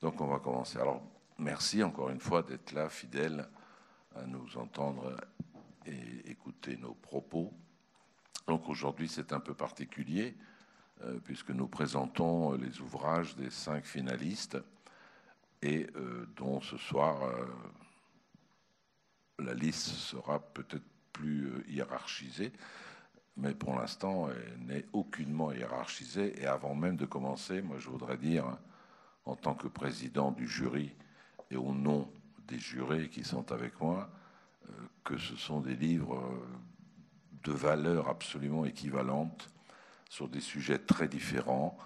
[0.00, 0.78] Donc on va commencer.
[0.78, 1.02] Alors
[1.38, 3.48] merci encore une fois d'être là, fidèle
[4.14, 5.16] à nous entendre
[5.86, 7.52] et écouter nos propos.
[8.46, 10.36] Donc aujourd'hui c'est un peu particulier
[11.02, 14.58] euh, puisque nous présentons les ouvrages des cinq finalistes
[15.62, 17.46] et euh, dont ce soir euh,
[19.38, 22.52] la liste sera peut-être plus hiérarchisée
[23.36, 26.40] mais pour l'instant, elle n'est aucunement hiérarchisée.
[26.40, 28.44] Et avant même de commencer, moi, je voudrais dire,
[29.30, 30.92] en tant que président du jury
[31.50, 32.10] et au nom
[32.48, 34.10] des jurés qui sont avec moi,
[34.68, 34.72] euh,
[35.04, 36.46] que ce sont des livres euh,
[37.44, 39.48] de valeur absolument équivalente
[40.08, 41.78] sur des sujets très différents,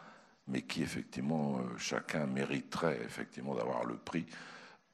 [0.49, 4.25] mais qui effectivement euh, chacun mériterait effectivement d'avoir le prix,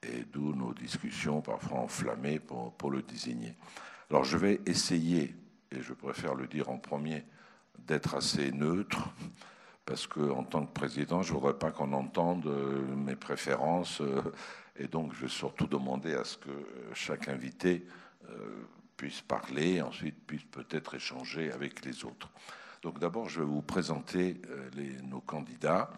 [0.03, 3.55] et d'où nos discussions parfois enflammées pour, pour le désigner.
[4.09, 5.37] Alors je vais essayer
[5.71, 7.25] et je préfère le dire en premier,
[7.79, 9.09] d'être assez neutre,
[9.85, 14.23] parce qu'en tant que président, je ne voudrais pas qu'on entende euh, mes préférences, euh,
[14.77, 17.87] et donc je vais surtout demander à ce que euh, chaque invité
[18.97, 22.31] puisse parler, ensuite puisse peut-être échanger avec les autres.
[22.83, 24.41] Donc d'abord, je vais vous présenter
[25.03, 25.91] nos candidats,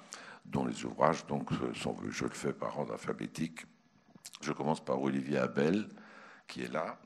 [0.46, 3.66] dont les ouvrages donc, sont, je le fais par ordre alphabétique.
[4.40, 5.88] Je commence par Olivier Abel,
[6.48, 6.98] qui est là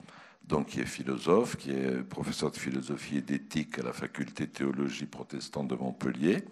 [0.47, 4.53] donc qui est philosophe, qui est professeur de philosophie et d'éthique à la faculté de
[4.53, 6.45] théologie protestante de Montpellier,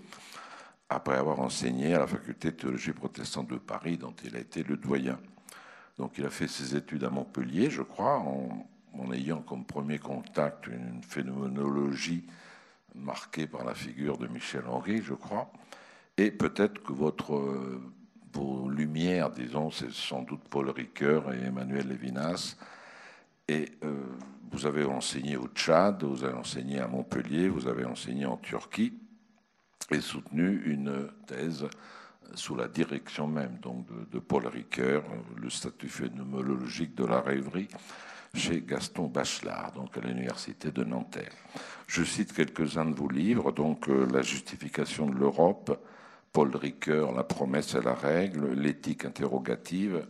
[0.88, 4.62] après avoir enseigné à la faculté de théologie protestante de Paris, dont il a été
[4.62, 5.18] le doyen.
[5.96, 8.66] Donc il a fait ses études à Montpellier, je crois, en,
[9.12, 12.24] ayant comme premier contact une phénoménologie
[12.94, 15.52] marquée par la figure de Michel Henry, je crois.
[16.16, 17.80] Et peut-être que votre,
[18.32, 22.56] vos lumières, disons, c'est sans doute Paul Ricoeur et Emmanuel Lévinas,
[23.48, 23.92] et euh,
[24.50, 28.94] vous avez enseigné au Tchad, vous avez enseigné à Montpellier, vous avez enseigné en Turquie
[29.90, 31.66] et soutenu une thèse
[32.34, 35.04] sous la direction même donc de, Paul Ricoeur,
[35.36, 37.68] le statut phénoménologique de la rêverie,
[38.34, 41.32] chez Gaston Bachelard, donc à l'université de Nanterre.
[41.86, 45.78] Je cite quelques-uns de vos livres, donc euh, La justification de l'Europe,
[46.32, 50.06] Paul Ricoeur, La promesse et la règle, L'éthique interrogative,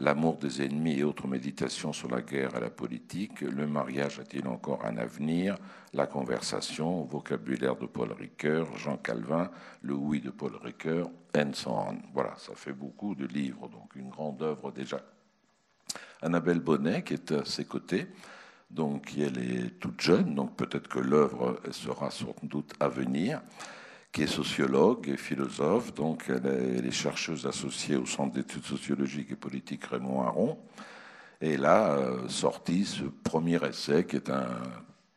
[0.00, 3.42] L'amour des ennemis et autres méditations sur la guerre et la politique.
[3.42, 5.58] Le mariage a-t-il encore un avenir?
[5.92, 9.50] La conversation, vocabulaire de Paul Ricoeur, Jean Calvin,
[9.82, 11.76] le oui de Paul Ricoeur, and so.
[12.14, 15.02] Voilà, ça fait beaucoup de livres, donc une grande œuvre déjà.
[16.22, 18.06] Annabelle Bonnet, qui est à ses côtés,
[18.70, 23.42] donc elle est toute jeune, donc peut-être que l'œuvre sera sans doute à venir
[24.12, 25.94] qui est sociologue et philosophe.
[25.94, 30.58] Donc, elle est, chercheuse associée au Centre d'études sociologiques et politiques Raymond Aron.
[31.40, 34.48] Et là, euh, sorti ce premier essai, qui est un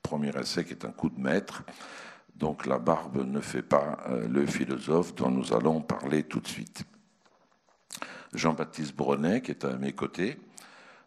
[0.02, 1.64] premier essai qui est un coup de maître.
[2.36, 6.48] Donc, la barbe ne fait pas euh, le philosophe dont nous allons parler tout de
[6.48, 6.84] suite.
[8.34, 10.40] Jean-Baptiste Brunet, qui est à mes côtés,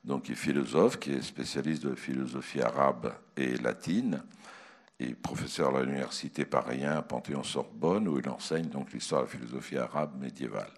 [0.05, 4.23] donc qui est philosophe, qui est spécialiste de philosophie arabe et latine,
[4.99, 10.19] et professeur à l'université Paris Panthéon-Sorbonne, où il enseigne donc l'histoire de la philosophie arabe
[10.19, 10.73] médiévale.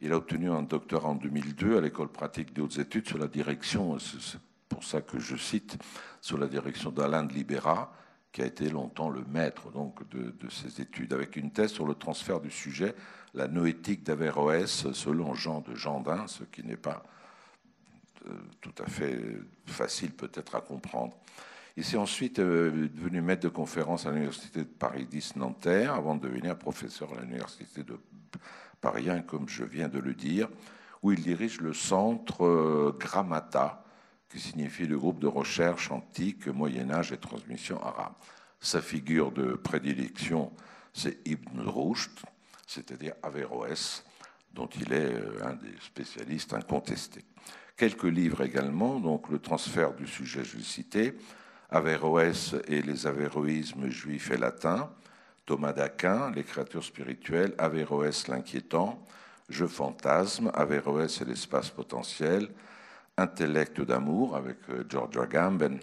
[0.00, 3.28] Il a obtenu un doctorat en 2002 à l'école pratique des hautes études sur la
[3.28, 4.38] direction, c'est
[4.68, 5.78] pour ça que je cite,
[6.20, 7.92] sur la direction d'Alain de Libera,
[8.30, 11.94] qui a été longtemps le maître donc de, ces études, avec une thèse sur le
[11.94, 12.94] transfert du sujet,
[13.32, 17.02] la noétique d'Averroès, selon Jean de Jandin, ce qui n'est pas
[18.28, 19.18] euh, tout à fait
[19.64, 21.16] facile peut-être à comprendre.
[21.78, 26.14] Il s'est ensuite euh, devenu maître de conférence à l'université de Paris 10 Nanterre, avant
[26.14, 27.98] de devenir professeur à l'université de
[28.80, 30.48] Paris 1, comme je viens de le dire,
[31.02, 33.84] où il dirige le centre euh, Grammata,
[34.30, 38.14] qui signifie le groupe de recherche antique, Moyen Âge et transmission arabe.
[38.58, 40.52] Sa figure de prédilection,
[40.94, 42.10] c'est Ibn Rushd,
[42.66, 44.02] c'est-à-dire Averroès,
[44.54, 47.26] dont il est euh, un des spécialistes incontestés.
[47.76, 51.14] Quelques livres également, donc le transfert du sujet, je le citais,
[51.70, 54.90] Averroès et les avéroïsmes juifs et latins,
[55.44, 59.02] Thomas d'Aquin, les créatures spirituelles, Averroès l'inquiétant,
[59.48, 62.48] Je fantasme, Averroès et l'espace potentiel,
[63.16, 65.78] Intellect d'amour avec euh, George Agamben,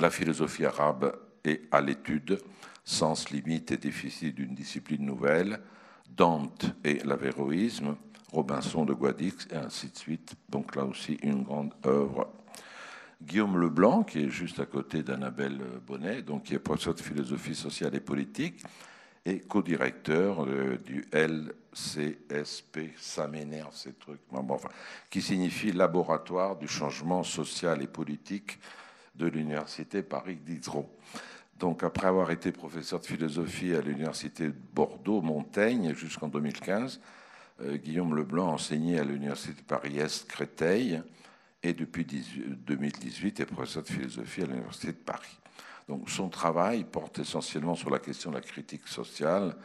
[0.00, 2.40] La philosophie arabe et à l'étude,
[2.84, 5.60] Sens, limite et déficit d'une discipline nouvelle,
[6.08, 7.96] Dante et l'avéroïsme,
[8.32, 10.34] Robinson de Guadix, et ainsi de suite.
[10.48, 12.32] Donc là aussi une grande œuvre
[13.22, 17.54] Guillaume Leblanc, qui est juste à côté d'Annabelle Bonnet, donc qui est professeur de philosophie
[17.54, 18.62] sociale et politique,
[19.26, 24.70] et co-directeur euh, du LCSP, ça m'énerve ces trucs, enfin,
[25.10, 28.58] qui signifie Laboratoire du changement social et politique
[29.16, 30.88] de l'Université Paris-Diderot.
[31.58, 37.00] Donc, après avoir été professeur de philosophie à l'Université de Bordeaux-Montaigne jusqu'en 2015,
[37.74, 41.02] Guillaume Leblanc enseignait à l'Université Paris-Est Créteil
[41.62, 45.38] et depuis 2018 est professeur de philosophie à l'Université de Paris.
[45.88, 49.56] Donc son travail porte essentiellement sur la question de la critique sociale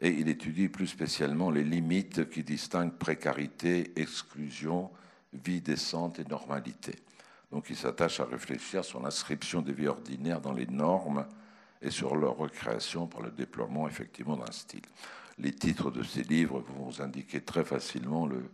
[0.00, 4.90] et il étudie plus spécialement les limites qui distinguent précarité, exclusion,
[5.32, 6.94] vie décente et normalité.
[7.50, 11.26] Donc il s'attache à réfléchir sur l'inscription des vies ordinaires dans les normes
[11.80, 14.82] et sur leur recréation par le déploiement effectivement d'un style.
[15.38, 18.50] Les titres de ces livres vont vous indiquer très facilement le,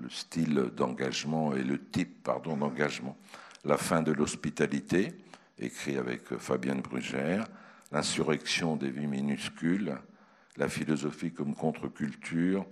[0.00, 3.16] le style d'engagement et le type pardon, d'engagement.
[3.64, 5.12] La fin de l'hospitalité,
[5.58, 7.46] écrit avec Fabienne Brugère,
[7.90, 9.96] l'insurrection des vies minuscules,
[10.56, 12.66] la philosophie comme contre-culture,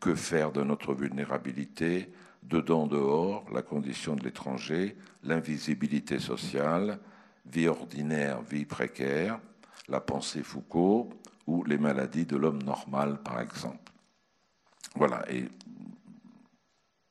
[0.00, 2.12] que faire de notre vulnérabilité,
[2.42, 6.98] dedans, dehors, la condition de l'étranger, l'invisibilité sociale,
[7.46, 9.40] vie ordinaire, vie précaire,
[9.88, 11.10] la pensée Foucault
[11.46, 13.92] ou les maladies de l'homme normal, par exemple.
[14.94, 15.48] Voilà, et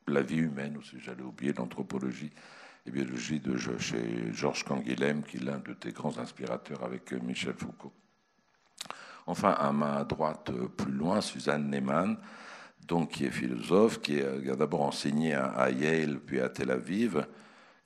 [0.08, 2.32] la vie humaine aussi, j'allais oublier l'anthropologie
[2.86, 7.54] et biologie de chez Georges Canguilhem, qui est l'un de tes grands inspirateurs avec Michel
[7.54, 7.94] Foucault.
[9.26, 12.18] Enfin, à ma droite, plus loin, Suzanne Neyman,
[12.88, 17.26] donc, qui est philosophe, qui a d'abord enseigné à Yale, puis à Tel Aviv,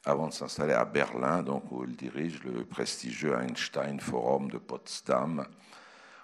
[0.03, 5.45] avant de s'installer à Berlin, donc, où il dirige le prestigieux Einstein Forum de Potsdam.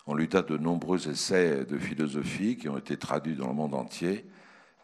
[0.08, 3.76] On lui a de nombreux essais de philosophie qui ont été traduits dans le monde
[3.76, 4.26] entier.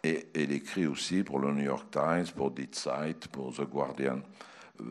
[0.03, 4.21] Et elle écrit aussi pour le New York Times, pour Die Zeit, pour The Guardian.
[4.79, 4.83] Euh,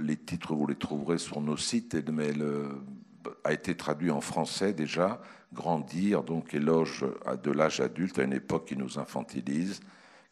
[0.00, 2.44] les titres, vous les trouverez sur nos sites, mais elle
[3.44, 5.20] a été traduit en français déjà.
[5.52, 7.04] Grandir, donc éloge
[7.42, 9.80] de l'âge adulte à une époque qui nous infantilise,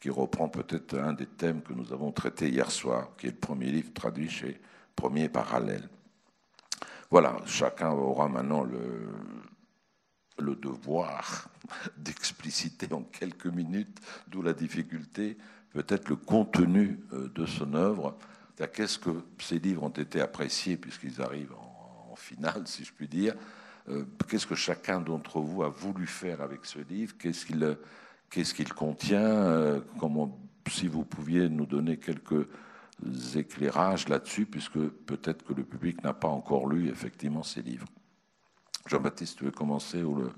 [0.01, 3.37] qui reprend peut-être un des thèmes que nous avons traités hier soir, qui est le
[3.37, 4.61] premier livre traduit chez
[4.97, 5.89] Premier Parallèle.
[7.11, 9.09] Voilà, chacun aura maintenant le,
[10.39, 11.49] le devoir
[11.97, 13.99] d'expliciter en quelques minutes,
[14.29, 15.37] d'où la difficulté,
[15.73, 18.17] peut-être le contenu euh, de son œuvre.
[18.73, 23.35] Qu'est-ce que ces livres ont été appréciés puisqu'ils arrivent en, finale, si je puis dire
[23.89, 27.17] euh, Qu'est-ce que chacun d'entre vous a voulu faire avec ce livre?
[27.19, 27.77] Qu'est-ce qu'il
[28.31, 29.21] qu'il contient?
[29.21, 30.39] Euh, Comment,
[30.69, 32.47] si vous pouviez nous donner quelques
[33.35, 37.87] éclairages là-dessus, puisque peut-être que le public n'a pas encore lu effectivement ces livres.
[38.87, 40.31] Jean-Baptiste, tu veux commencer ou le...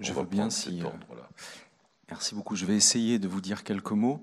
[0.00, 0.82] Je veux bien si.
[0.82, 0.88] Euh,
[2.08, 2.56] merci beaucoup.
[2.56, 4.22] Je vais essayer de vous dire quelques mots.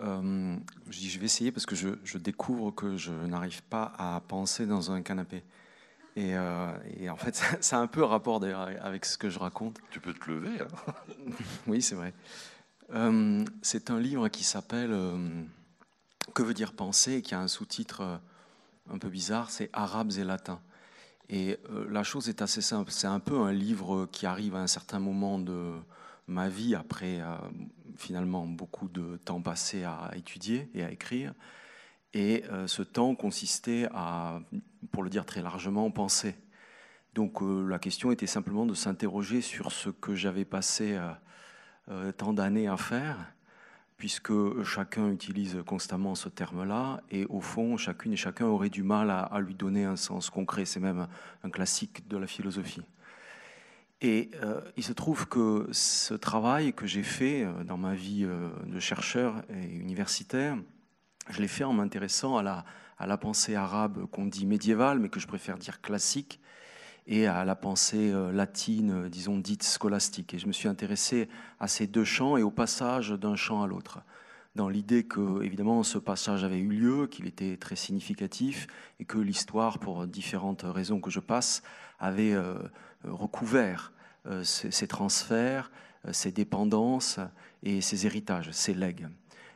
[0.00, 0.56] Euh,
[0.88, 4.66] je dis je vais essayer parce que je, découvre que je n'arrive pas à penser
[4.66, 5.42] dans un canapé.
[6.14, 6.70] Et, euh,
[7.10, 9.78] en fait, ça a un peu rapport d'ailleurs avec ce que je raconte.
[9.90, 10.60] Tu peux te lever.
[10.60, 10.92] Hein
[11.66, 12.14] oui, c'est vrai.
[13.62, 14.96] c'est un livre qui s'appelle
[16.34, 18.20] Que veut dire penser et qui a un sous-titre
[18.90, 20.60] un peu bizarre, c'est Arabes et Latins.
[21.30, 22.90] Et euh, la chose est assez simple.
[22.90, 25.74] C'est un peu un livre qui arrive à un certain moment de
[26.26, 27.36] ma vie, après euh,
[27.96, 31.34] finalement beaucoup de temps passé à étudier et à écrire.
[32.14, 34.40] Et euh, ce temps consistait à,
[34.90, 36.34] pour le dire très largement, penser.
[37.14, 40.96] Donc la question était simplement de s'interroger sur ce que j'avais passé
[42.16, 43.16] tant d'années à faire
[43.98, 49.10] puisque chacun utilise constamment ce terme-là, et au fond, chacune et chacun aurait du mal
[49.10, 50.64] à, lui donner un sens concret.
[50.64, 51.08] C'est même
[51.42, 52.84] un classique de la philosophie.
[54.00, 58.24] Et euh, il se trouve que ce travail que j'ai fait euh, dans ma vie
[58.24, 60.56] euh, de chercheur et universitaire,
[61.28, 62.64] je l'ai fait en m'intéressant à la,
[62.98, 66.40] à la pensée arabe qu'on dit médiévale, mais que je préfère dire classique,
[67.08, 70.34] et à la pensée euh, latine, euh, disons, dite scolastique.
[70.34, 73.66] Et je me suis intéressé à ces deux champs et au passage d'un champ à
[73.66, 74.00] l'autre,
[74.54, 78.66] dans l'idée que, évidemment, ce passage avait eu lieu, qu'il était très significatif,
[79.00, 81.62] et que l'histoire, pour différentes raisons que je passe,
[81.98, 82.54] avait euh,
[83.04, 83.92] recouvert
[84.42, 85.70] ces transferts,
[86.12, 87.18] ces dépendances
[87.62, 89.08] et ces héritages, ces legs.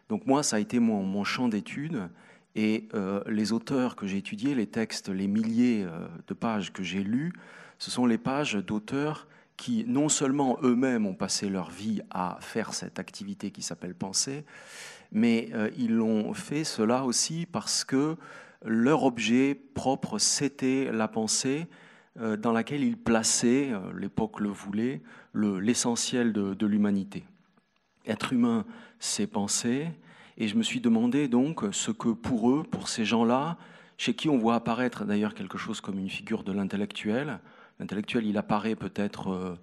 [0.08, 2.08] Donc moi, ça a été mon, champ d'étude.
[2.54, 6.82] Et euh, les auteurs que j'ai étudiés, les textes, les milliers euh, de pages que
[6.82, 7.32] j'ai lus,
[7.78, 12.74] ce sont les pages d'auteurs qui non seulement eux-mêmes ont passé leur vie à faire
[12.74, 14.44] cette activité qui s'appelle penser,
[15.12, 18.16] mais euh, ils l'ont fait cela aussi parce que
[18.64, 21.66] leur objet propre, c'était la pensée
[22.14, 25.00] dans laquelle ils plaçaient, l'époque le voulait,
[25.34, 27.24] l'essentiel de l'humanité.
[28.06, 28.64] Être humain,
[29.00, 29.88] c'est penser,
[30.38, 33.56] et je me suis demandé donc ce que pour eux, pour ces gens-là,
[33.98, 37.38] chez qui on voit apparaître d'ailleurs quelque chose comme une figure de l'intellectuel,
[37.78, 39.54] l'intellectuel il apparaît peut-être euh,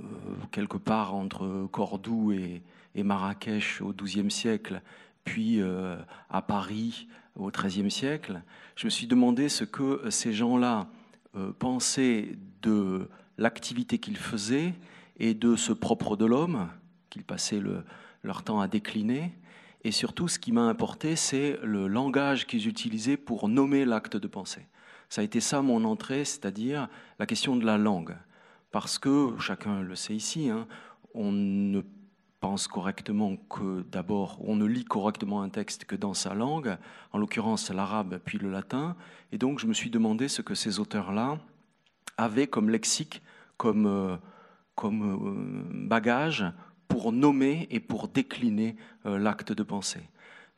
[0.00, 0.04] euh,
[0.52, 2.62] quelque part entre Cordoue et,
[2.96, 4.80] Marrakech au XIIe siècle,
[5.24, 5.96] puis euh,
[6.30, 8.42] à Paris au XIIIe siècle,
[8.76, 10.86] je me suis demandé ce que ces gens-là
[11.58, 13.08] pensaient de
[13.38, 14.74] l'activité qu'ils faisaient
[15.18, 16.68] et de ce propre de l'homme,
[17.10, 17.60] qu'ils passaient
[18.22, 19.32] leur temps à décliner.
[19.84, 24.26] Et surtout, ce qui m'a importé, c'est le langage qu'ils utilisaient pour nommer l'acte de
[24.26, 24.66] pensée.
[25.10, 26.88] Ça a été ça mon entrée, c'est-à-dire
[27.18, 28.16] la question de la langue.
[28.72, 30.66] Parce que, chacun le sait ici, hein,
[31.12, 31.82] on ne
[32.40, 36.76] pense correctement que d'abord, on ne lit correctement un texte que dans sa langue,
[37.12, 38.96] en l'occurrence l'arabe puis le latin.
[39.32, 41.38] Et donc, je me suis demandé ce que ces auteurs-là
[42.16, 43.22] avaient comme lexique,
[43.56, 44.16] comme, euh,
[44.74, 46.44] comme euh, bagage
[46.94, 50.08] pour nommer et pour décliner euh, l'acte de pensée.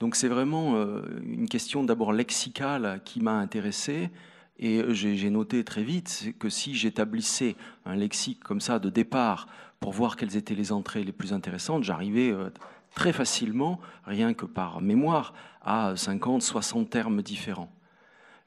[0.00, 0.74] Donc c'est vraiment
[1.22, 4.10] une question d'abord lexicale qui m'a intéressé
[4.58, 9.48] et j'ai noté très vite que si j'établissais un lexique comme ça de départ
[9.80, 12.50] pour voir quelles étaient les entrées les plus intéressantes, j'arrivais euh,
[12.94, 17.72] très facilement, rien que par mémoire, à 50, 60 termes différents.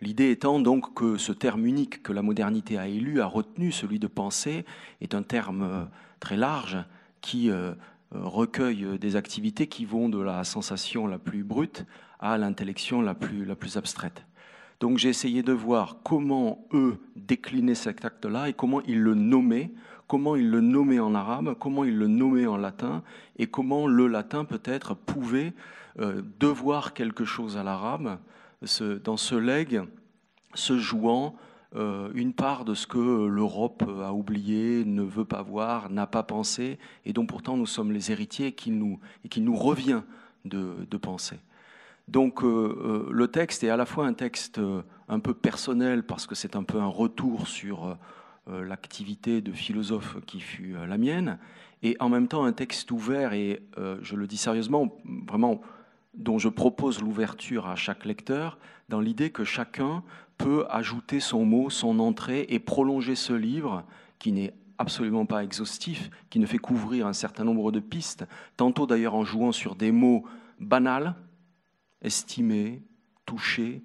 [0.01, 3.97] L'idée étant donc que ce terme unique que la modernité a élu, a retenu, celui
[3.97, 4.65] de pensée,
[5.01, 5.83] est un terme euh,
[6.19, 6.77] très large
[7.21, 7.73] qui euh,
[8.11, 11.85] recueille des activités qui vont de la sensation la plus brute
[12.19, 14.25] à l'intellection la plus, la plus abstraite.
[14.79, 19.71] Donc j'ai essayé de voir comment eux déclinaient cet acte-là et comment ils le nommaient,
[20.07, 23.03] comment ils le nommaient en arabe, comment ils le nommaient en latin,
[23.37, 25.53] et comment le latin peut-être pouvait
[25.99, 28.19] euh, devoir quelque chose à l'arabe,
[29.03, 29.81] dans ce legs
[30.53, 35.89] se jouant euh, une part de ce que l'Europe a oublié, ne veut pas voir,
[35.89, 38.99] n'a pas pensé, et dont pourtant nous sommes les héritiers et qu'il nous,
[39.37, 40.01] nous revient
[40.45, 41.39] de penser.
[42.09, 46.03] Donc euh, euh, le texte est à la fois un texte euh, un peu personnel
[46.03, 47.97] parce que c'est un peu un retour sur
[48.47, 51.37] l'activité de philosophe qui fut la mienne,
[51.83, 53.61] et en même temps un texte ouvert et,
[54.01, 54.97] je le dis sérieusement,
[55.27, 55.61] vraiment
[56.15, 58.57] dont je propose l'ouverture à chaque lecteur,
[58.89, 60.03] dans l'idée que chacun
[60.37, 63.83] peut ajouter son mot, son entrée et prolonger ce livre
[64.17, 68.25] qui n'est absolument pas exhaustif, qui ne fait couvrir un certain nombre de pistes,
[68.57, 70.25] tantôt d'ailleurs en jouant sur des mots
[70.59, 71.15] banals,
[72.01, 72.81] estimer,
[73.25, 73.83] toucher,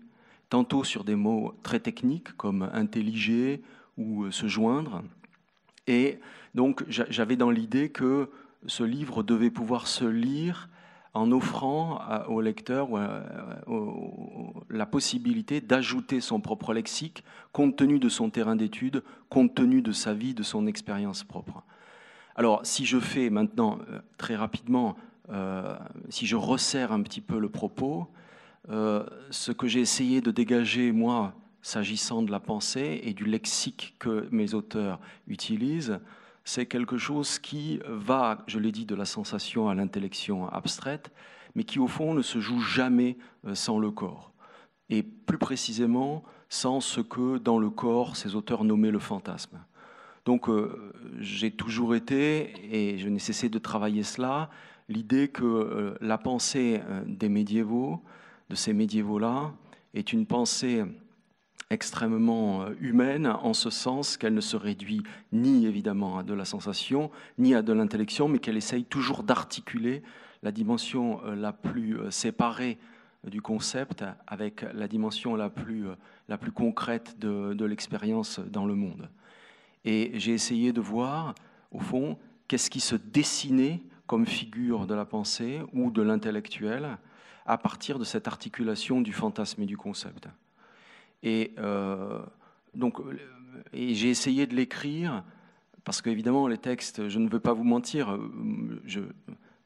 [0.49, 3.63] tantôt sur des mots très techniques comme intelliger
[3.97, 5.03] ou se joindre.
[5.87, 6.19] Et
[6.55, 8.31] donc j'avais dans l'idée que
[8.67, 10.69] ce livre devait pouvoir se lire
[11.15, 12.89] en offrant au lecteur
[14.69, 19.93] la possibilité d'ajouter son propre lexique compte tenu de son terrain d'étude, compte tenu de
[19.93, 21.63] sa vie, de son expérience propre.
[22.37, 24.97] Alors si je fais maintenant euh, très rapidement
[25.31, 25.75] euh,
[26.11, 28.09] si je resserre un petit peu le propos,
[28.71, 33.95] euh, ce que j'ai essayé de dégager, moi, s'agissant de la pensée et du lexique
[33.99, 35.99] que mes auteurs utilisent,
[36.45, 41.11] c'est quelque chose qui va, je l'ai dit, de la sensation à l'intellection abstraite,
[41.55, 44.33] mais qui au fond ne se joue jamais euh, sans le corps.
[44.91, 49.59] Et plus précisément, sans ce que dans le corps ces auteurs nommaient le fantasme.
[50.25, 50.49] Donc
[51.19, 54.51] j'ai toujours été, et je n'ai cessé de travailler cela,
[54.89, 58.03] l'idée que euh, la pensée euh, des médiévaux,
[58.51, 59.53] de ces médiévaux-là,
[59.95, 60.85] est une pensée
[61.71, 65.03] extrêmement euh, humaine en ce sens qu'elle ne se réduit
[65.33, 70.03] ni évidemment à de la sensation, ni à de l'intellection, mais qu'elle essaye toujours d'articuler
[70.43, 72.77] la dimension la plus séparée
[73.27, 75.87] du concept avec la dimension la plus,
[76.29, 79.09] la plus concrète de, de l'expérience dans le monde.
[79.87, 81.35] Et j'ai essayé de voir,
[81.73, 86.99] au fond, qu'est-ce qui se dessinait comme figure de la pensée ou de l'intellectuel
[87.47, 90.29] à partir de cette articulation du fantasme et du concept.
[91.25, 92.21] Et euh,
[92.75, 92.99] donc,
[93.73, 95.25] et j'ai essayé de l'écrire
[95.83, 98.19] parce qu'évidemment, les textes, je ne veux pas vous mentir,
[98.87, 99.01] je,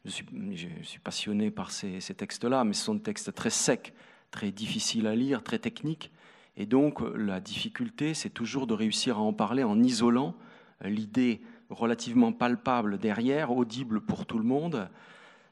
[0.07, 0.25] suis,
[0.55, 3.93] je suis, passionné par ces, textes-là, mais ce sont des textes très secs,
[4.31, 6.11] très difficiles à lire, très techniques.
[6.57, 10.35] Et donc, la difficulté, c'est toujours de réussir à en parler en isolant
[10.83, 14.89] l'idée relativement palpable derrière, audible pour tout le monde,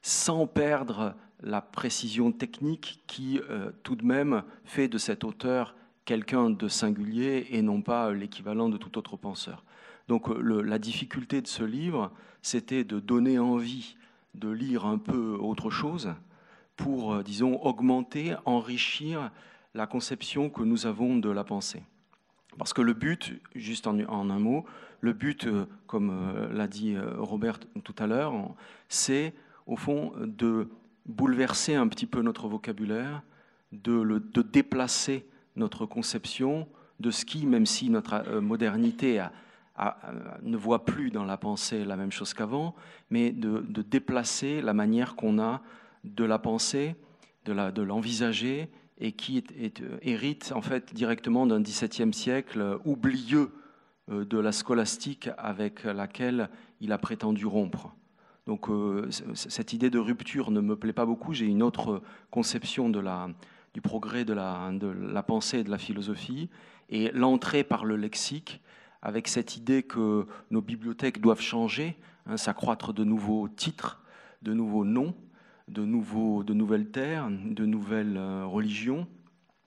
[0.03, 5.75] sans perdre la précision technique qui euh, tout de même fait de cet auteur
[6.07, 9.63] quelqu'un de singulier et non pas l'équivalent de tout autre penseur.
[10.09, 12.11] Donc euh, la difficulté de ce livre,
[12.41, 13.97] c'était de donner envie
[14.35, 16.15] de lire un peu autre chose
[16.77, 19.31] pour, euh, disons, augmenter, enrichir
[19.75, 21.83] la conception que nous avons de la pensée.
[22.57, 24.65] Parce que le but, juste en, un mot,
[25.01, 28.33] le but, euh, comme l'a dit Robert tout à l'heure,
[28.89, 29.35] c'est
[29.67, 30.71] au fond de
[31.05, 33.23] bouleverser un petit peu notre vocabulaire,
[33.73, 36.69] de, déplacer notre conception
[37.01, 39.27] de ce qui, même si notre modernité
[40.43, 42.75] ne voit plus dans la pensée la même chose qu'avant,
[43.11, 45.63] mais de, déplacer la manière qu'on a
[46.05, 46.97] de la pensée,
[47.45, 53.53] de l'envisager et qui euh, hérite en fait directement d'un XVIIe siècle euh, oublieux
[54.11, 56.49] euh, de la scolastique avec laquelle
[56.81, 57.95] il a prétendu rompre.
[58.47, 58.69] Donc
[59.35, 61.35] cette idée de rupture ne me plaît pas beaucoup.
[61.35, 63.29] J'ai une autre conception de la,
[63.76, 66.49] du progrès de la, pensée et de la philosophie.
[66.88, 68.62] Et l'entrée par le lexique,
[69.02, 74.02] avec cette idée que nos bibliothèques doivent changer, hein, s'accroître de nouveaux titres,
[74.40, 75.14] de nouveaux noms,
[75.68, 79.06] de, nouveaux, de nouvelles terres, de nouvelles religions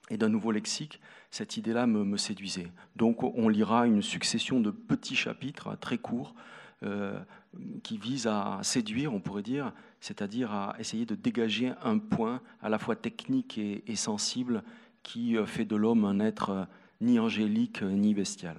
[0.08, 1.00] et d'un nouveau lexique,
[1.30, 2.72] cette idée-là me, séduisait.
[2.96, 6.38] Donc on lira une succession de petits chapitres très courts euh,
[7.82, 12.68] qui visent à séduire, on pourrait dire, c'est-à-dire à essayer de dégager un point à
[12.68, 14.62] la fois technique et, sensible
[15.02, 16.64] qui euh, fait de l'homme un être euh,
[17.00, 18.56] ni angélique ni bestial.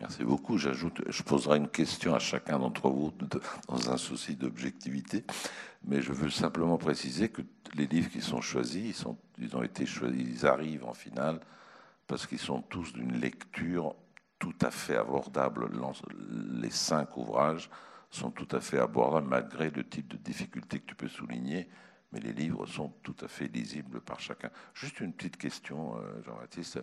[0.00, 0.58] Merci beaucoup.
[0.58, 3.12] J'ajoute, je poserai une question à chacun d'entre vous
[3.68, 5.24] dans un souci d'objectivité,
[5.84, 7.42] mais je veux simplement préciser que
[7.74, 9.04] les livres qui sont choisis,
[9.38, 11.40] ils ont été choisis, ils arrivent en finale
[12.08, 13.94] parce qu'ils sont tous d'une lecture
[14.38, 15.70] tout à fait abordable.
[16.60, 17.70] Les cinq ouvrages
[18.10, 21.68] sont tout à fait abordables malgré le type de difficulté que tu peux souligner,
[22.12, 24.50] mais les livres sont tout à fait lisibles par chacun.
[24.72, 26.76] Juste une petite question, euh, Jean-Baptiste.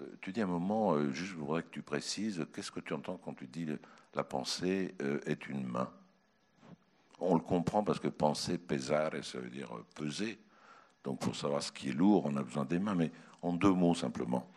[0.00, 2.92] Euh, tu dis un moment, euh, juste je voudrais que tu précises, qu'est-ce que tu
[2.92, 3.66] entends quand tu dis
[4.14, 4.94] la pensée
[5.26, 5.90] est une main?
[7.18, 10.38] On le comprend parce que penser, pesare, ça veut dire peser.
[11.04, 13.10] Donc pour savoir ce qui est lourd, on a besoin des mains, mais
[13.40, 14.50] en deux mots simplement.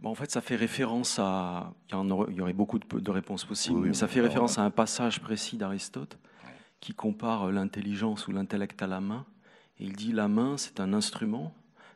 [0.00, 1.72] Bon, en fait, ça fait référence à.
[1.90, 5.56] Il y, aurait, beaucoup de, réponses possibles, mais ça fait référence à un passage précis
[5.56, 6.18] d'Aristote
[6.80, 9.24] qui compare l'intelligence ou l'intellect à la main.
[9.78, 11.54] Et il dit la main, c'est un instrument,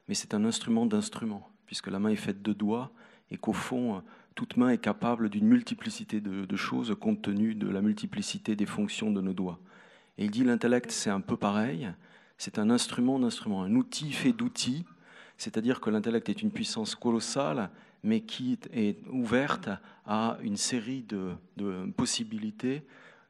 [0.09, 2.91] mais c'est un instrument d'instrument puisque la main est faite de doigts
[3.31, 4.03] et qu'au fond,
[4.35, 9.13] toute main est capable d'une multiplicité de, choses compte tenu de la multiplicité des fonctions
[9.13, 9.61] de nos doigts.
[10.19, 11.89] Et il dit l'intellect, c'est un peu pareil,
[12.39, 14.85] c'est un instrument d'instrument, un outil fait d'outils,
[15.37, 17.71] c'est-à-dire que l'intellect est une puissance colossale,
[18.03, 19.69] mais qui est ouverte
[20.07, 21.35] à une série de,
[21.97, 22.83] possibilités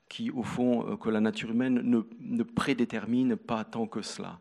[0.09, 4.39] qui, au fond, que la nature humaine ne, ne prédétermine pas tant que cela.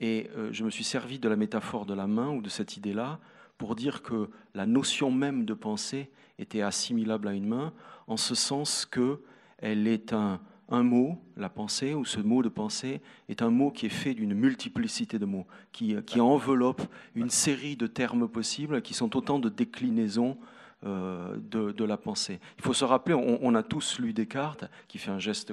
[0.00, 2.76] Et euh, je me suis servi de la métaphore de la main ou de cette
[2.76, 3.20] idée-là
[3.56, 7.72] pour dire que la notion même de pensée était assimilable à une main,
[8.08, 10.40] en ce sens qu'elle est un,
[10.72, 14.14] un mot, la pensée, ou ce mot de pensée, est un mot qui est fait
[14.14, 16.82] d'une multiplicité de mots, qui, qui, enveloppe
[17.14, 20.38] une série de termes possibles qui sont autant de déclinaisons
[20.84, 22.40] euh, de, de, la pensée.
[22.58, 25.52] Il faut se rappeler, on, a tous lu Descartes, qui fait un geste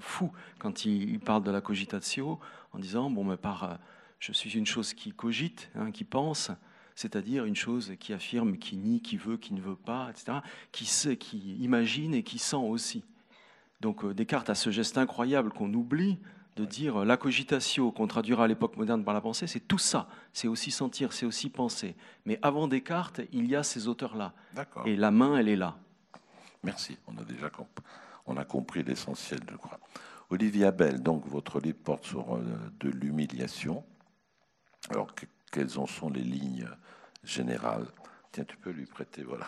[0.00, 2.40] fou quand il, parle de la cogitatio,
[2.72, 3.78] en disant, bon, par,
[4.18, 6.50] je suis une chose qui cogite, hein, qui pense,
[6.94, 10.38] c'est-à-dire une chose qui affirme, qui nie, qui veut, qui ne veut pas, etc.,
[10.72, 13.04] qui sait, qui imagine et qui sent aussi.
[13.80, 16.18] Donc euh, Descartes a ce geste incroyable qu'on oublie
[16.56, 19.78] de dire euh, la cogitatio, qu'on traduira à l'époque moderne par la pensée, c'est tout
[19.78, 20.08] ça.
[20.32, 21.96] C'est aussi sentir, c'est aussi penser.
[22.24, 24.34] Mais avant Descartes, il y a ces auteurs-là.
[24.84, 25.76] Et la main, elle est là.
[26.62, 26.98] Merci.
[27.06, 27.50] On a déjà
[28.26, 29.80] on a compris l'essentiel, je crois.
[30.28, 32.42] Olivier Abel, donc votre livre porte sur euh,
[32.78, 33.84] de l'humiliation.
[34.90, 35.08] Alors,
[35.50, 36.68] quelles en sont les lignes
[37.24, 37.86] générales?
[38.30, 39.46] Tiens, tu peux lui prêter, voilà.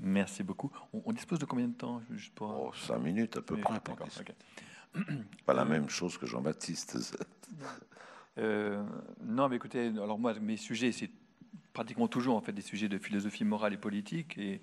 [0.00, 0.70] Merci beaucoup.
[0.92, 2.48] On, dispose de combien de temps juste pour...
[2.48, 3.80] Oh, cinq minutes à peu près.
[5.46, 6.98] Pas la même chose que Jean-Baptiste.
[8.38, 8.84] Euh,
[9.24, 11.08] non, mais écoutez, alors moi, mes sujets, c'est
[11.72, 14.60] pratiquement toujours en fait des sujets de philosophie morale et politique, et,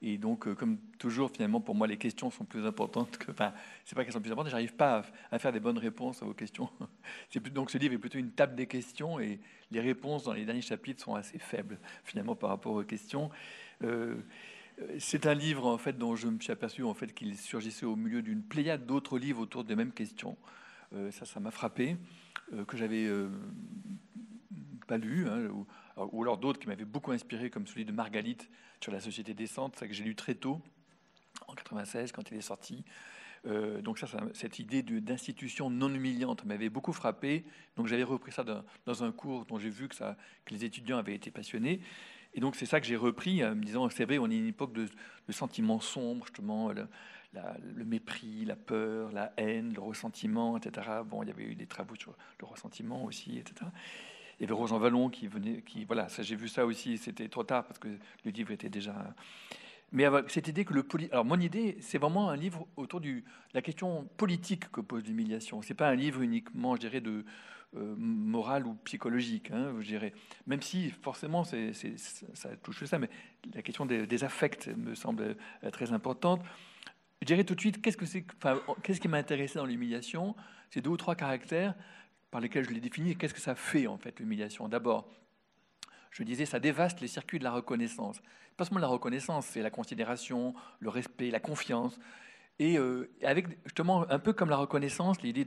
[0.00, 3.32] et donc, euh, comme toujours, finalement, pour moi, les questions sont plus importantes que.
[3.32, 3.52] Enfin,
[3.84, 5.02] c'est pas qu'elles sont plus importantes, j'arrive pas
[5.32, 6.70] à, faire des bonnes réponses à vos questions.
[7.52, 9.40] donc, ce livre est plutôt une table des questions et
[9.72, 13.30] les réponses dans les derniers chapitres sont assez faibles, finalement, par rapport aux questions.
[13.84, 14.16] Euh,
[14.98, 17.96] c'est un livre, en fait, dont je me suis aperçu, en fait, qu'il surgissait au
[17.96, 20.36] milieu d'une pléiade d'autres livres autour des mêmes questions.
[20.94, 21.96] Euh, ça, ça m'a frappé,
[22.66, 23.06] que j'avais
[24.86, 25.48] pas lu, hein,
[25.96, 28.48] ou, alors d'autres qui m'avaient beaucoup inspiré, comme celui de Margalite
[28.80, 30.62] sur la société décente, ça que j'ai lu très tôt,
[31.46, 32.84] en 96, quand il est sorti.
[33.46, 37.44] Euh, donc ça, cette idée d'institution non humiliante m'avait beaucoup frappé.
[37.76, 39.96] Donc j'avais repris ça dans, un cours dont j'ai vu que
[40.50, 41.80] les étudiants avaient été passionnés.
[42.34, 44.48] Et donc c'est ça que j'ai repris, en me disant, c'est vrai, on est une
[44.48, 44.86] époque de,
[45.30, 50.86] sentiments sombres, justement, le, mépris, la peur, la haine, le ressentiment, etc.
[51.04, 53.70] Bon, il y avait eu des travaux sur le ressentiment aussi, etc.
[54.38, 56.96] Il y avait Roger Vallon qui venait, qui voilà, j'ai vu ça aussi.
[56.96, 57.88] C'était trop tard parce que
[58.24, 58.94] le livre était déjà.
[59.90, 61.08] Mais avec cette idée que le poli...
[61.10, 63.22] alors mon idée, c'est vraiment un livre autour de
[63.54, 65.62] la question politique que pose l'humiliation.
[65.62, 67.24] C'est pas un livre uniquement, je dirais, de
[67.76, 69.96] euh, morale ou psychologique, hein, je.
[70.46, 71.72] Même si forcément c'est,
[72.32, 73.10] ça touche ça, mais
[73.54, 75.36] la question des, affects me semble
[75.72, 76.40] très importante.
[77.20, 80.34] Je dirais tout de suite, qu'est-ce que c'est, enfin, qu'est-ce qui m'a intéressé dans l'humiliation?
[80.70, 81.74] C'est deux ou trois caractères
[82.30, 83.16] par lesquels je l'ai défini.
[83.16, 84.66] Qu'est-ce que ça fait en fait l'humiliation?
[84.68, 85.10] D'abord,
[86.10, 88.22] je disais, ça dévaste les circuits de la reconnaissance.
[88.56, 91.98] Pas seulement la reconnaissance, c'est la considération, le respect, la confiance.
[92.58, 92.76] Et
[93.22, 95.44] avec justement un peu comme la reconnaissance, l'idée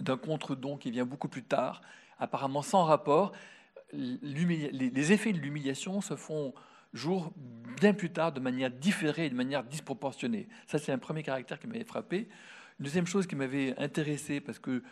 [0.00, 1.82] d'un contre-don qui vient beaucoup plus tard,
[2.18, 3.32] apparemment sans rapport,
[3.92, 6.54] les effets de l'humiliation se font
[6.92, 7.32] jour
[7.80, 10.48] bien plus tard de manière différée et de manière disproportionnée.
[10.66, 12.28] Ça, c'est un premier caractère qui m'avait frappé.
[12.78, 14.82] Une deuxième chose qui m'avait intéressé, parce que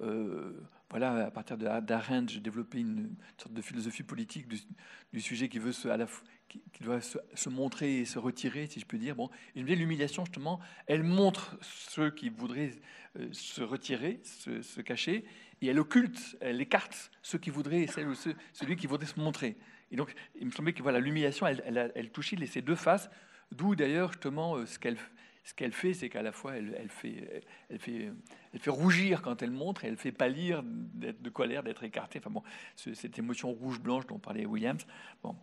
[0.00, 0.52] euh,
[0.90, 5.72] voilà, à partir d'Arendt, j'ai développé une sorte de philosophie politique du, sujet qui veut
[5.72, 6.06] se, à la,
[6.48, 9.16] qui, doit se, montrer et se retirer, si je peux dire.
[9.16, 12.72] Bon, et l'humiliation, justement, elle montre ceux qui voudraient
[13.18, 15.24] euh, se retirer, se, cacher,
[15.60, 18.14] et elle occulte, elle écarte ceux qui voudraient, celle ou
[18.52, 19.56] celui qui voudrait se montrer.
[19.90, 23.10] Et donc, il me semblait que voilà, l'humiliation, elle, elle, touchait ces deux faces,
[23.50, 24.96] d'où d'ailleurs justement euh, ce qu'elle
[25.44, 28.12] ce qu'elle fait, c'est qu'à la fois, elle, fait, elle, fait,
[28.52, 32.20] elle fait rougir quand elle montre, et elle fait pâlir de colère, d'être écartée.
[32.20, 32.42] Enfin bon,
[32.76, 34.86] cette émotion rouge-blanche dont parlait Williams.
[35.22, 35.34] Bon.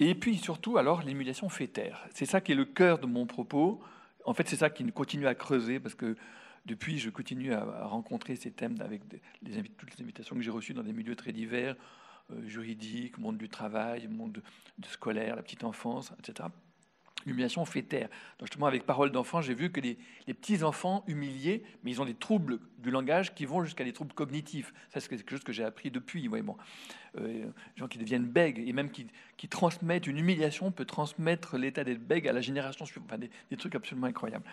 [0.00, 2.06] Et puis surtout, alors, l'émulation fait taire.
[2.14, 3.82] C'est ça qui est le cœur de mon propos.
[4.24, 6.16] En fait, c'est ça qui continue à creuser, parce que
[6.64, 9.02] depuis, je continue à, rencontrer ces thèmes avec
[9.76, 11.76] toutes les invitations que j'ai reçues dans des milieux très divers,
[12.30, 14.42] euh, juridiques, monde du travail, monde
[14.78, 16.48] de scolaire, la petite enfance, etc
[17.26, 18.08] l'humiliation fait taire.
[18.38, 22.14] Donc justement, avec Parole d'enfant, j'ai vu que les, petits-enfants humiliés, mais ils ont des
[22.14, 24.72] troubles du langage qui vont jusqu'à des troubles cognitifs.
[24.90, 26.28] Ça, c'est quelque chose que j'ai appris depuis.
[26.28, 26.56] Ouais, bon.
[27.18, 29.08] Euh, gens qui deviennent bègues, et même qui,
[29.48, 33.08] transmettent, une humiliation peut transmettre l'état d'être bègue à la génération suivante.
[33.10, 33.18] Enfin,
[33.50, 34.44] des, trucs absolument incroyables.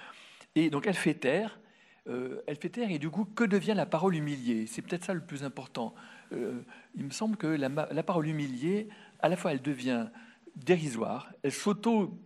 [0.56, 1.60] Et donc, elle fait taire.
[2.08, 4.66] Euh, elle fait taire, et du coup, que devient la parole humiliée?
[4.68, 5.94] C'est peut-être ça le plus important.
[6.34, 6.62] Euh,
[6.96, 10.08] il me semble que la, la parole humiliée, à la fois, elle devient
[10.56, 12.18] dérisoire, elle s'auto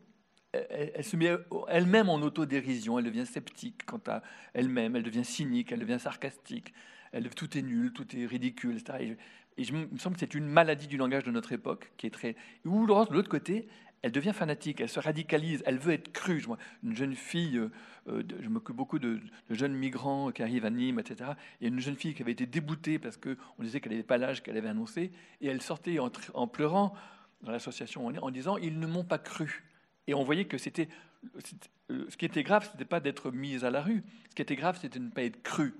[0.70, 1.32] elle, se met
[1.68, 4.22] elle-même en autodérision, elle devient sceptique quant à
[4.54, 6.74] elle-même, elle devient cynique, elle devient sarcastique,
[7.36, 8.98] tout est nul, tout est ridicule, etc.
[9.02, 9.16] Et, je,
[9.58, 12.36] il me semble que c'est une maladie du langage de notre époque qui est très.
[12.66, 13.70] Ou de l'autre côté,
[14.02, 16.44] elle devient fanatique, elle se radicalise, elle veut être crue.
[16.84, 17.72] une jeune fille, euh,
[18.08, 21.32] euh, je m'occupe beaucoup de, jeunes migrants qui arrivent à Nîmes, etc.
[21.32, 24.44] A une jeune fille qui avait été déboutée parce qu'on disait qu'elle n'avait pas l'âge
[24.44, 26.94] qu'elle avait annoncé, et elle sortait en, en pleurant
[27.42, 29.64] dans l'association en disant Ils ne m'ont pas cru.
[30.08, 30.90] Et on voyait que c'était.
[31.92, 34.04] Euh, ce qui était grave, ce n'était pas d'être mis à la rue.
[34.30, 35.76] Ce qui était grave, c'était de ne pas être cru.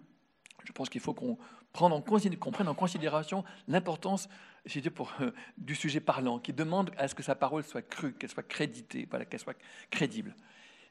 [0.64, 1.38] Je pense qu'il faut qu'on
[1.74, 4.30] prenne en, considération l'importance
[4.76, 8.48] euh, du sujet parlant, qui demande à ce que sa parole soit crue, qu'elle soit
[8.48, 9.58] créditée, voilà, qu'elle soit
[9.92, 10.36] crédible.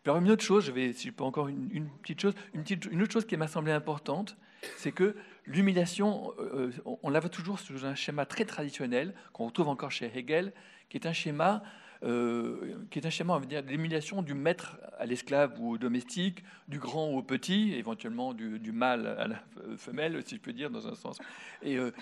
[0.05, 3.13] Alors une autre chose, je vais, si je peux encore une, petite chose, une, autre
[3.13, 4.37] chose qui m'a semblé importante,
[4.77, 5.17] c'est que
[5.47, 6.71] l'humiliation, euh,
[7.03, 10.53] on la voit toujours sous un schéma très traditionnel qu'on retrouve encore chez Hegel,
[10.91, 11.63] qui est un schéma
[12.05, 15.79] euh, qui est un schéma, on va dire, l'élimination du maître à l'esclave ou au
[15.79, 19.43] domestique, du grand au petit, éventuellement du, mâle à la
[19.79, 21.19] femelle, si je peux dire, dans un sens.
[21.63, 21.93] Et, euh,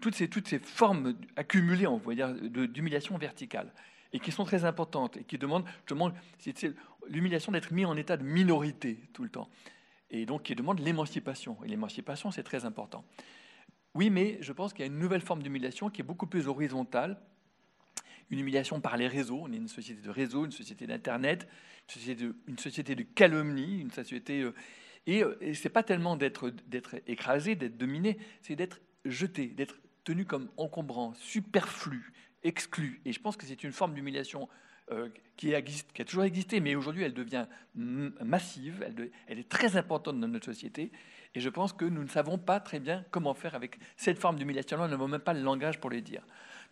[0.00, 3.72] toutes, ces, toutes ces formes accumulées, on va dire, d'humiliation verticale,
[4.12, 6.10] et qui sont très importantes, et qui demandent justement
[7.08, 9.50] l'humiliation d'être mis en état de minorité tout le temps,
[10.10, 11.58] et donc qui demandent l'émancipation.
[11.64, 13.04] Et l'émancipation, c'est très important.
[13.94, 16.46] Oui, mais je pense qu'il y a une nouvelle forme d'humiliation qui est beaucoup plus
[16.48, 17.20] horizontale,
[18.30, 19.40] une humiliation par les réseaux.
[19.42, 21.48] On est une société de réseaux, une société d'Internet,
[21.88, 24.42] une société de, une société de calomnie, une société.
[24.42, 24.54] Euh,
[25.06, 26.52] et, euh, et c'est pas tellement d'être
[27.06, 32.12] écrasé, d'être dominé, c'est d'être jeté, d'être tenu comme encombrant, superflu,
[32.42, 33.00] exclu.
[33.04, 34.48] Et je pense que c'est une forme d'humiliation
[34.92, 35.52] euh, qui,
[35.94, 40.28] qui, a toujours existé, mais aujourd'hui elle devient massive, elle, elle, est très importante dans
[40.28, 40.90] notre société.
[41.34, 44.36] Et je pense que nous ne savons pas très bien comment faire avec cette forme
[44.36, 46.22] d'humiliation-là, nous n'avons même pas le langage pour le dire.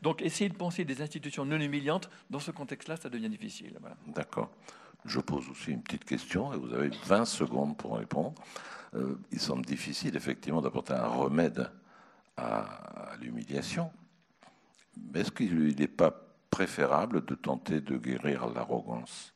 [0.03, 3.79] Donc essayer de penser des institutions non humiliantes, dans ce contexte-là, ça devient difficile.
[4.07, 4.51] D'accord.
[5.05, 8.35] Je pose aussi une petite question et vous avez 20 secondes pour répondre.
[8.95, 11.71] Euh, il semble difficile effectivement d'apporter un remède
[12.37, 13.91] à, l'humiliation.
[15.13, 16.13] Mais est-ce qu'il n'est pas
[16.51, 19.35] préférable de tenter de guérir l'arrogance?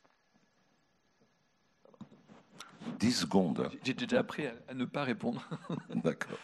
[2.99, 3.71] 10 secondes.
[3.85, 5.43] J'ai déjà appris à ne pas répondre.
[5.95, 6.39] D'accord.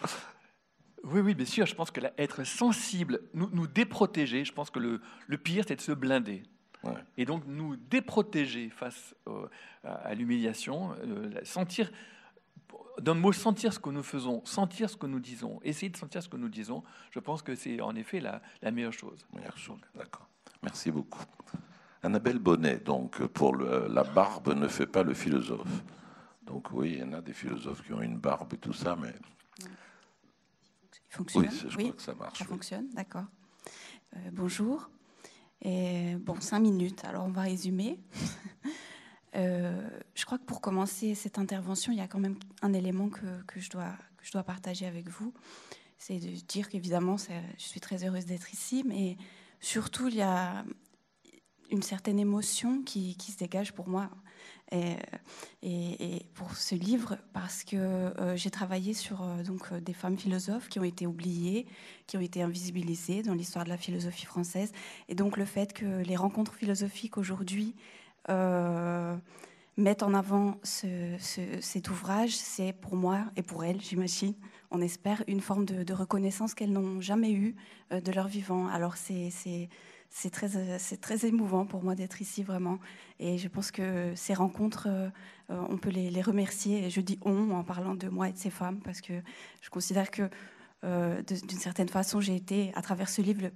[1.05, 1.67] Oui, oui, bien sûr.
[1.67, 5.77] Je pense que être sensible, nous, nous déprotéger, je pense que le, le pire, c'est
[5.77, 6.43] de se blinder.
[7.17, 9.15] Et donc nous déprotéger face
[9.85, 11.91] à, l'humiliation, euh, sentir,
[13.01, 16.23] d'un mot, sentir ce que nous faisons, sentir ce que nous disons, essayer de sentir
[16.23, 19.27] ce que nous disons, je pense que c'est en effet la, la meilleure chose.
[19.35, 20.29] Meilleure chose, d'accord.
[20.63, 21.23] Merci beaucoup.
[22.03, 25.83] Annabelle Bonnet, donc, pour le, la barbe ne fait pas le philosophe.
[26.43, 28.97] Donc oui, il y en a des philosophes qui ont une barbe et tout ça,
[28.97, 29.13] mais
[31.25, 31.49] fonctionne.
[31.49, 32.39] Oui, je crois que ça marche.
[32.39, 33.25] Ça fonctionne, d'accord.
[34.17, 34.91] Euh, bonjour.
[35.63, 37.99] Et, bon, cinq minutes, alors on va résumer.
[39.37, 43.11] Euh, je crois que pour commencer cette intervention, il y a quand même un élément
[43.11, 45.35] que, que je, dois, que je dois partager avec vous.
[45.99, 49.19] C'est de dire qu'évidemment, je suis très heureuse d'être ici, mais
[49.61, 50.65] surtout, il y a,
[51.71, 54.11] une certaine émotion qui, qui, se dégage pour moi
[54.73, 60.69] et, pour ce livre parce que euh, j'ai travaillé sur euh, donc, des femmes philosophes
[60.69, 61.67] qui ont été oubliées,
[62.07, 64.73] qui ont été invisibilisées dans l'histoire de la philosophie française.
[65.09, 67.75] Et donc le fait que les rencontres philosophiques aujourd'hui
[68.29, 69.17] euh,
[69.77, 71.17] mettent en avant ce,
[71.61, 74.35] cet ouvrage, c'est pour moi et pour elles, j'imagine,
[74.71, 77.57] on espère, une forme de, de reconnaissance qu'elles n'ont jamais eue
[77.91, 78.69] de leur vivant.
[78.69, 79.31] Alors c'est
[80.11, 82.79] c'est très, c'est très émouvant pour moi d'être ici vraiment.
[83.19, 85.11] Et je pense que ces rencontres, euh,
[85.49, 86.87] on peut les, remercier.
[86.87, 89.15] Et je dis on en parlant de moi et de ces femmes parce que
[89.61, 90.29] je considère que
[90.85, 93.51] euh, d'une certaine façon, j'ai été, à travers ce livre,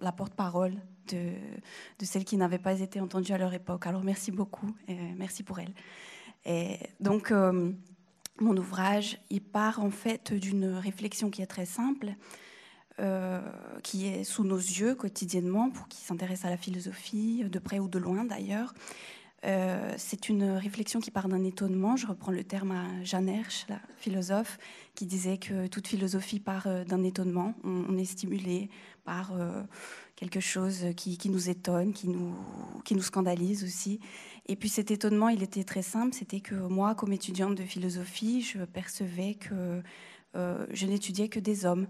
[0.00, 0.74] la porte-parole
[1.08, 1.32] de,
[2.02, 3.86] celles qui n'avaient pas été entendues à leur époque.
[3.86, 5.74] Alors merci beaucoup et merci pour elles.
[6.44, 7.72] Et donc, euh,
[8.40, 12.14] mon ouvrage, il part en fait d'une réflexion qui est très simple
[13.00, 13.40] euh,
[13.82, 17.88] qui est sous nos yeux quotidiennement, pour qui s'intéresse à la philosophie, de près ou
[17.88, 18.74] de loin d'ailleurs.
[19.44, 21.96] Euh, c'est une réflexion qui part d'un étonnement.
[21.96, 24.58] Je reprends le terme à Jeanne Hersch, la philosophe,
[24.94, 27.54] qui disait que toute philosophie part euh, d'un étonnement.
[27.64, 28.68] On, est stimulé
[29.04, 29.32] par
[30.14, 32.34] quelque chose qui, qui, nous étonne, qui nous,
[32.84, 34.00] qui nous scandalise aussi.
[34.46, 36.14] Et puis cet étonnement, il était très simple.
[36.14, 39.82] C'était que moi, comme étudiante de philosophie, je percevais que
[40.34, 41.88] je n'étudiais que des hommes.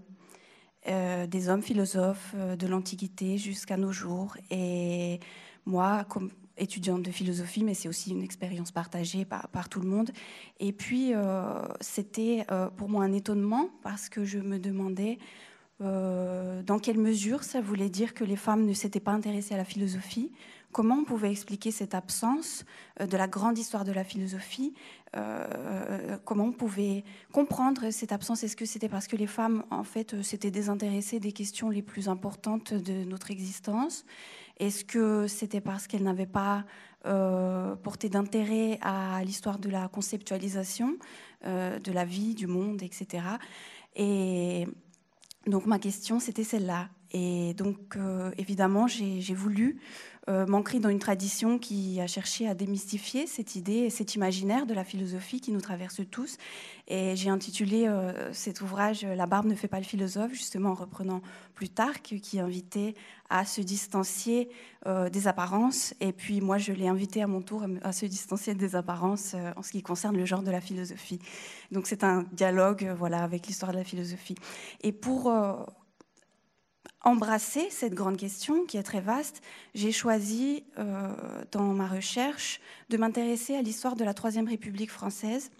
[0.89, 4.35] Euh, des hommes philosophes euh, de l'Antiquité jusqu'à nos jours.
[4.51, 5.21] Et
[5.65, 10.11] moi, comme étudiante de philosophie, mais c'est aussi une expérience partagée par, tout le monde.
[10.59, 12.45] Et puis, euh, c'était
[12.77, 15.17] pour moi un étonnement parce que je me demandais
[15.79, 19.65] dans quelle mesure ça voulait dire que les femmes ne s'étaient pas intéressées à la
[19.65, 20.31] philosophie,
[20.73, 22.65] Comment on pouvait expliquer cette absence
[22.99, 24.73] euh, de la grande histoire de la philosophie
[25.15, 28.43] euh, euh, Comment on pouvait comprendre cette absence?
[28.43, 32.09] Est-ce que c'était parce que les femmes, en fait, s'étaient désintéressées des questions les plus
[32.09, 34.03] importantes de notre existence?
[34.57, 36.65] Est-ce que c'était parce qu'elles n'avaient pas
[37.83, 40.95] porté d'intérêt à l'histoire de la conceptualisation
[41.43, 43.25] de la vie, du monde, etc.
[43.97, 44.65] Et
[45.45, 46.87] donc ma question, c'était celle-là.
[47.11, 47.97] Et donc,
[48.37, 49.81] évidemment, j'ai voulu
[50.29, 54.83] euh, dans une tradition qui a cherché à démystifier cette idée, cet imaginaire de la
[54.83, 56.37] philosophie qui nous traverse tous.
[56.87, 60.75] Et j'ai intitulé euh, cet ouvrage La barbe ne fait pas le philosophe, justement en
[60.75, 61.21] reprenant
[61.55, 62.93] Plutarque, qui invitait
[63.29, 64.49] à se distancier
[64.85, 65.93] euh, des apparences.
[65.99, 69.61] Et puis moi, je l'ai invité à mon tour à se distancier des apparences en
[69.61, 71.19] ce qui concerne le genre de la philosophie.
[71.71, 74.35] Donc c'est un dialogue voilà, avec l'histoire de la philosophie.
[74.81, 75.31] Et pour
[77.03, 79.41] embrasser cette grande question qui est très vaste,
[79.75, 81.13] j'ai choisi euh,
[81.51, 85.51] dans ma recherche de m'intéresser à l'histoire de la Troisième République française,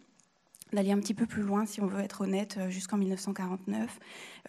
[0.71, 3.99] d'aller un petit peu plus loin, si on veut être honnête, euh, jusqu'en 1949,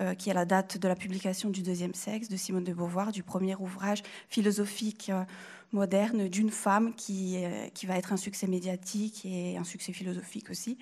[0.00, 3.10] euh, qui est la date de la publication du Deuxième Sexe de Simone de Beauvoir,
[3.10, 5.10] du premier ouvrage philosophique
[5.72, 7.36] moderne d'une femme qui,
[7.74, 10.78] qui va être un succès médiatique et un succès philosophique aussi.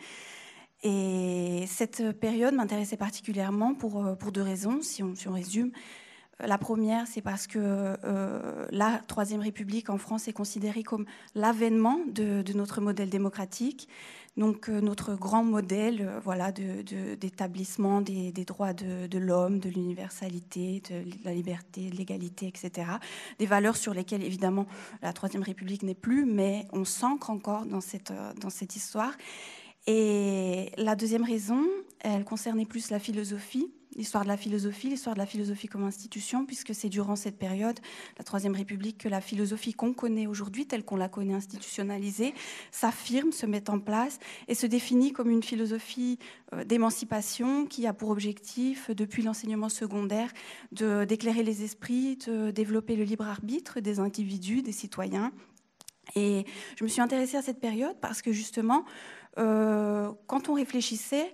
[0.83, 5.72] Et cette période m'intéressait particulièrement pour, pour deux raisons, si on, si on résume.
[6.40, 7.59] La première, c'est parce que
[8.05, 13.88] euh, la Troisième République en France est considérée comme l'avènement de, notre modèle démocratique,
[14.37, 21.05] donc euh, notre grand modèle euh, voilà, d'établissement des, droits de, l'homme, de l'universalité, de
[21.25, 22.90] la liberté, de l'égalité, etc.
[23.38, 24.66] Des valeurs sur lesquelles, évidemment,
[25.03, 29.12] la Troisième République n'est plus, mais on s'ancre encore dans cette, dans cette histoire.
[29.87, 31.64] Et la deuxième raison,
[32.03, 36.47] elle concernait plus la philosophie l'histoire de la philosophie, l'histoire de la philosophie comme institution,
[36.47, 37.79] puisque c'est durant cette période,
[38.19, 42.35] la Troisième République, que la philosophie qu'on connaît aujourd'hui, telle qu'on la connaît institutionnalisée,
[42.71, 46.19] s'affirme, se met en place et se définit comme une philosophie
[46.55, 50.33] euh, d'émancipation qui a pour objectif, depuis l'enseignement secondaire,
[50.73, 55.33] d'éclairer les esprits, de développer le libre arbitre des individus, des citoyens.
[56.17, 56.45] Et
[56.77, 58.85] je me suis intéressée à cette période parce que justement,
[59.38, 61.33] euh, quand on réfléchissait,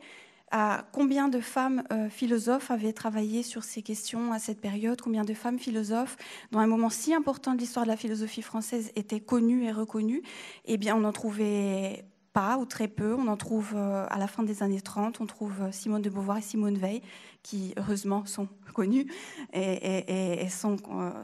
[0.50, 5.24] à combien de femmes euh, philosophes avaient travaillé sur ces questions à cette période, combien
[5.24, 6.16] de femmes philosophes,
[6.52, 10.22] dans un moment si important de l'histoire de la philosophie française, étaient connues et reconnues,
[10.64, 13.14] eh bien, on n'en trouvait pas ou très peu.
[13.14, 16.10] On en trouve euh, à la fin des années 30, on trouve euh, Simone de
[16.10, 17.02] Beauvoir et Simone Veil,
[17.42, 19.06] qui heureusement sont connues
[19.52, 20.76] et, sont,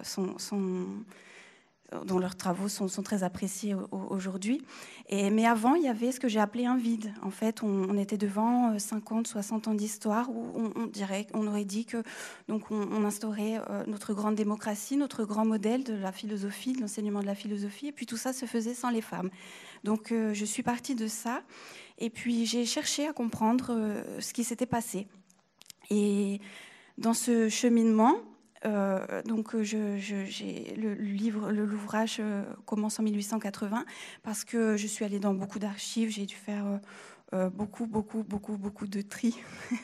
[0.02, 1.04] sont
[2.04, 4.62] dont leurs travaux sont, très appréciés aujourd'hui.
[5.10, 7.12] mais avant, il y avait ce que j'ai appelé un vide.
[7.22, 11.64] En fait, on, était devant 50, euh, 60 ans d'histoire où on, dirait, on aurait
[11.64, 12.02] dit que
[12.48, 17.20] donc on, instaurait euh, notre grande démocratie, notre grand modèle de la philosophie, de l'enseignement
[17.20, 19.30] de la philosophie, et puis tout ça se faisait sans les femmes.
[19.84, 21.42] Donc euh, je suis partie de ça,
[21.98, 25.06] et puis j'ai cherché à comprendre ce qui s'était passé.
[25.90, 26.40] Et
[26.98, 28.16] dans ce cheminement,
[29.26, 32.20] donc, je, j'ai le livre, l'ouvrage
[32.64, 33.84] commence en 1880
[34.22, 36.10] parce que je suis allée dans beaucoup d'archives.
[36.10, 36.64] J'ai dû faire
[37.34, 39.34] euh, beaucoup, beaucoup, beaucoup, beaucoup de tri.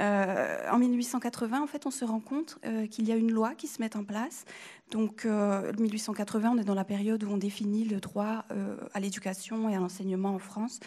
[0.00, 3.54] Euh, en 1880, en fait, on se rend compte euh, qu'il y a une loi
[3.54, 4.44] qui se met en place.
[4.90, 8.44] Donc, 1880, on est dans la période où on définit le droit
[8.92, 10.80] à l'éducation et à l'enseignement en France.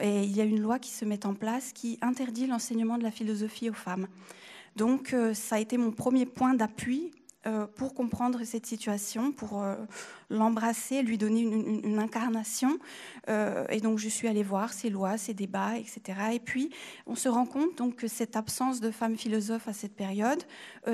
[0.00, 3.02] Et il y a une loi qui se met en place qui interdit l'enseignement de
[3.02, 4.06] la philosophie aux femmes.
[4.76, 7.12] Donc, ça a été mon premier point d'appui
[7.46, 9.76] euh, pour comprendre cette situation, pour euh,
[10.30, 12.78] l'embrasser, lui donner une, incarnation.
[13.28, 16.00] Euh, et donc je suis allée voir ces lois, ces débats, etc.
[16.32, 16.70] Et puis
[17.06, 20.42] on se rend compte donc que cette absence de femmes philosophes à cette période,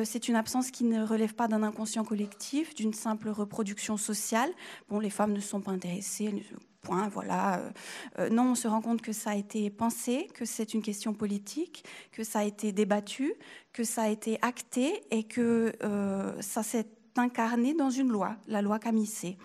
[0.05, 4.51] c'est une absence qui ne relève pas d'un inconscient collectif, d'une simple reproduction sociale.
[4.89, 6.33] Bon, les femmes ne sont pas intéressées,
[6.81, 7.59] point, voilà.
[7.59, 7.71] Euh,
[8.19, 11.15] euh, non, on se rend compte que ça a été pensé, que c'est une question
[11.15, 13.35] politique, que ça a été débattu,
[13.73, 18.63] que ça a été acté et que euh, ça s'est incarné dans une loi, la
[18.63, 19.37] loi Camissé.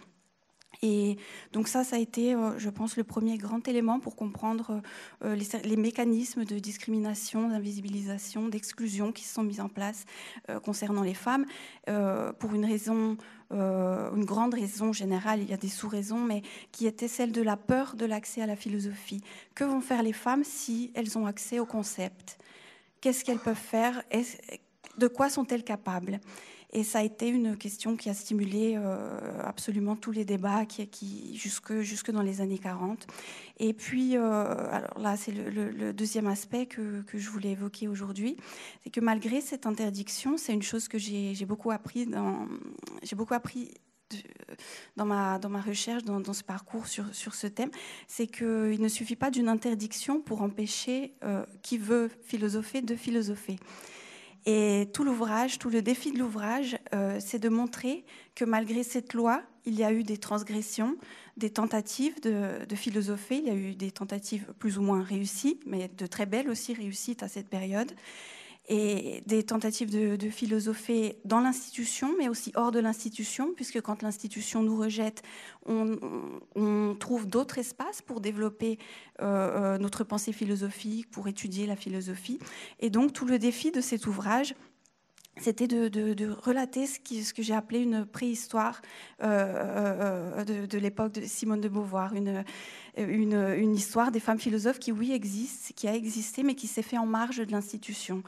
[0.85, 1.17] Et
[1.51, 4.81] donc ça, ça a été, je pense, le premier grand élément pour comprendre
[5.23, 10.05] les, mécanismes de discrimination, d'invisibilisation, d'exclusion qui se sont mis en place
[10.63, 11.45] concernant les femmes,
[12.39, 13.17] pour une raison
[13.51, 17.41] euh, une grande raison générale, il y a des sous-raisons, mais qui était celle de
[17.41, 19.21] la peur de l'accès à la philosophie.
[19.53, 22.39] Que vont faire les femmes si elles ont accès au concept?
[23.01, 24.03] Qu'est-ce qu'elles peuvent faire?
[24.97, 26.19] De quoi sont-elles capables?
[26.71, 31.35] Et ça a été une question qui a stimulé euh, absolument tous les débats qui,
[31.35, 33.07] jusque, jusque dans les années 40.
[33.59, 34.21] Et puis, euh,
[34.71, 38.35] alors là, c'est le, deuxième aspect que, que je voulais évoquer aujourd'hui,
[38.83, 42.47] c'est que malgré cette interdiction, c'est une chose que j'ai beaucoup appris dans,
[43.03, 43.71] j'ai beaucoup appris
[44.95, 47.71] dans ma, dans ma recherche, dans, dans ce parcours sur, sur ce thème,
[48.07, 53.57] c'est qu'il ne suffit pas d'une interdiction pour empêcher euh, qui veut philosopher de philosopher.
[54.45, 58.05] Et tout l'ouvrage, tout le défi de l'ouvrage, euh, c'est de montrer
[58.35, 60.97] que malgré cette loi, il y a eu des transgressions,
[61.35, 65.59] des tentatives de, de philosopher, il y a eu des tentatives plus ou moins réussies,
[65.65, 67.91] mais de très belles aussi réussites à cette période
[68.67, 74.63] et des tentatives de, philosopher dans l'institution, mais aussi hors de l'institution, puisque quand l'institution
[74.63, 75.21] nous rejette,
[75.65, 78.79] on, trouve d'autres espaces pour développer
[79.21, 82.39] euh, euh, notre pensée philosophique, pour étudier la philosophie.
[82.79, 84.55] Et donc tout le défi de cet ouvrage,
[85.37, 88.81] c'était de, relater ce, que j'ai appelé une préhistoire
[89.21, 92.13] euh, de, l'époque de Simone de Beauvoir,
[92.97, 96.97] une, histoire des femmes philosophes qui, oui, existe, qui a existé, mais qui s'est fait
[96.97, 98.23] en marge de l'institution.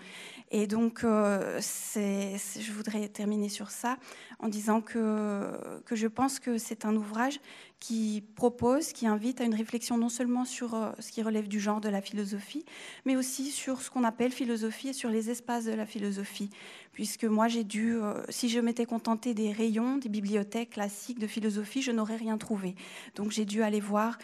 [0.50, 3.98] Et donc, euh, je voudrais terminer sur ça
[4.40, 5.52] en disant que,
[5.86, 7.40] que je pense que c'est un ouvrage
[7.80, 11.60] qui propose, qui invite à une réflexion non seulement sur euh, ce qui relève du
[11.60, 12.66] genre de la philosophie,
[13.06, 16.50] mais aussi sur ce qu'on appelle philosophie et sur les espaces de la philosophie.
[16.94, 21.28] Puisque moi, j'ai dû, euh, si je m'étais contentée des rayons des bibliothèques classiques de
[21.28, 22.76] philosophie, je n'aurais rien trouvé.
[23.16, 24.18] Donc j'ai dû aller voir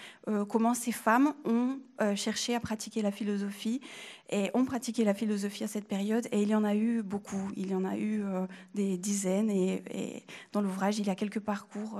[0.50, 1.80] comment ces femmes ont
[2.16, 3.82] cherché à pratiquer la philosophie
[4.30, 6.28] et ont pratiqué la philosophie à cette période.
[6.32, 8.24] Et il y en a eu beaucoup, il y en a eu
[8.74, 9.50] des dizaines.
[9.50, 12.00] Et, et dans l'ouvrage, il y a quelques parcours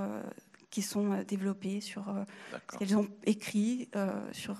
[0.74, 2.24] qui sont euh, développées sur euh,
[2.72, 4.58] ce qu'elles ont écrit, euh, sur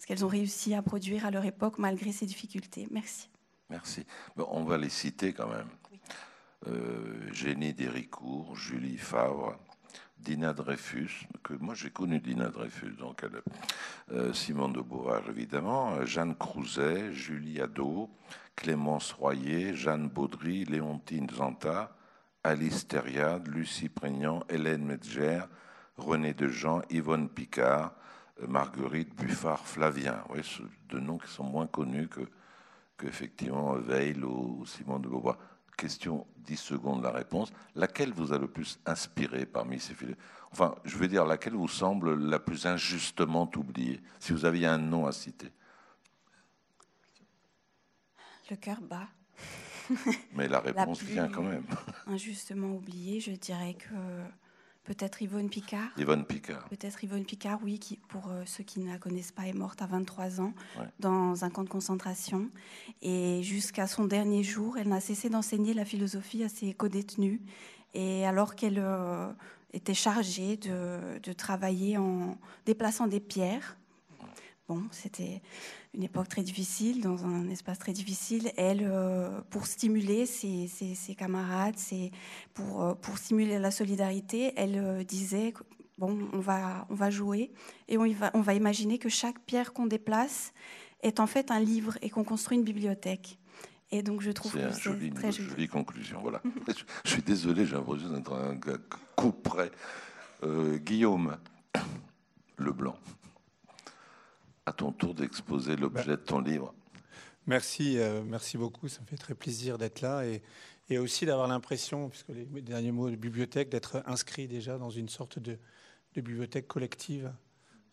[0.00, 2.88] ce qu'elles ont réussi à produire à leur époque malgré ces difficultés.
[2.90, 3.30] Merci.
[3.70, 4.04] Merci.
[4.34, 5.68] Bon, on va les citer quand même.
[5.92, 6.00] Oui.
[6.66, 9.56] Euh, Génie Déricourt, Julie Favre,
[10.18, 13.40] Dina Dreyfus, que moi j'ai connu Dina Dreyfus, donc elle,
[14.12, 18.10] euh, Simone de Beauvoir évidemment, Jeanne Crouzet, Julie Adot,
[18.56, 21.94] Clémence Royer, Jeanne Baudry, Léontine Zanta,
[22.42, 25.42] Alice Thériade, Lucie Prégnant, Hélène Medger,
[25.96, 27.94] René Dejean, Yvonne Picard,
[28.42, 30.24] euh, Marguerite Buffard, Flavien.
[30.30, 30.40] Oui,
[30.88, 32.22] deux noms qui sont moins connus que,
[32.96, 35.38] qu'effectivement Veil ou Simon de Beauvoir.
[35.78, 37.52] Question 10 secondes la réponse.
[37.76, 40.16] Laquelle vous a le plus inspiré parmi ces filles
[40.50, 44.78] Enfin, je veux dire, laquelle vous semble la plus injustement oubliée Si vous aviez un
[44.78, 45.52] nom à citer?
[48.50, 49.06] Le cœur bat.
[50.34, 51.64] Mais la réponse vient quand même.
[52.08, 53.94] Injustement oubliée, je dirais que
[54.88, 55.90] peut-être Yvonne Picard.
[55.98, 56.66] Yvonne Picard.
[56.70, 59.82] Peut-être Yvonne Picard, oui, qui, pour euh, ceux qui ne la connaissent pas, est morte
[59.82, 60.86] à 23 ans ouais.
[60.98, 62.48] dans un camp de concentration.
[63.02, 67.38] Et jusqu'à son dernier jour, elle n'a cessé d'enseigner la philosophie à ses codétenus.
[67.92, 69.30] Et alors qu'elle euh,
[69.74, 73.76] était chargée de, de travailler en déplaçant des pierres,
[74.68, 75.40] Bon, c'était
[75.94, 78.52] une époque très difficile, dans un espace très difficile.
[78.58, 81.76] Elle, euh, pour stimuler ses, ses, ses camarades,
[82.52, 85.54] pour, euh, pour stimuler la solidarité, elle euh, disait
[85.96, 87.50] bon, on va, on va jouer
[87.88, 90.52] et on, va, on va imaginer que chaque pierre qu'on déplace
[91.02, 93.38] est en fait un livre et qu'on construit une bibliothèque.
[93.90, 96.20] Et donc je trouve que c'est une très jolie conclusion.
[96.20, 96.42] Voilà.
[97.04, 98.60] je, suis désolé, j'ai l'impression d'être un
[99.16, 99.70] coup près.
[100.84, 101.36] Guillaume
[102.58, 102.96] Leblanc,
[104.68, 106.74] à ton tour d'exposer l'objet de ton livre.
[107.46, 108.88] Merci, euh, merci beaucoup.
[108.88, 110.42] Ça me fait très plaisir d'être là et,
[110.98, 115.38] aussi d'avoir l'impression, puisque les derniers mots de bibliothèque, d'être inscrit déjà dans une sorte
[115.38, 115.58] de,
[116.14, 117.32] de bibliothèque collective.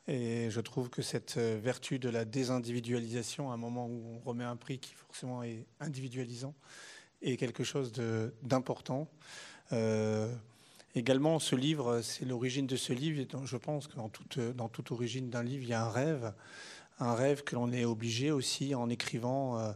[0.08, 4.20] Et je trouve que cette euh, vertu de la désindividualisation, à un moment où on
[4.20, 6.54] remet un prix qui forcément est individualisant,
[7.22, 7.92] est quelque chose
[8.44, 9.08] d'important.
[9.72, 10.34] Euh,
[10.96, 13.28] également, ce livre, c'est l'origine de ce livre.
[13.46, 16.34] Je pense que dans toute, origine d'un livre, il y a un rêve,
[17.00, 19.72] un rêve que l'on est obligé aussi, en écrivant, euh,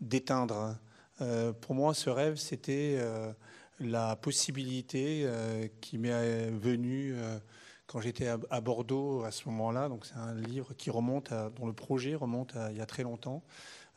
[0.00, 0.76] d'éteindre.
[1.20, 3.32] Euh, pour moi, ce rêve, c'était euh,
[3.80, 5.26] la possibilité
[5.80, 7.16] qui m'est venue
[7.86, 11.72] quand j'étais à, Bordeaux à ce moment-là, donc c'est un livre qui remonte, dont le
[11.72, 13.42] projet remonte à il y a très longtemps,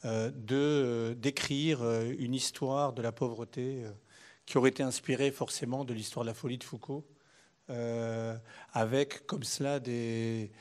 [0.05, 1.83] de d'écrire
[2.17, 3.83] une histoire de la pauvreté
[4.45, 7.05] qui aurait été inspirée forcément de l'histoire de la folie de Foucault,
[8.73, 10.51] avec comme cela des,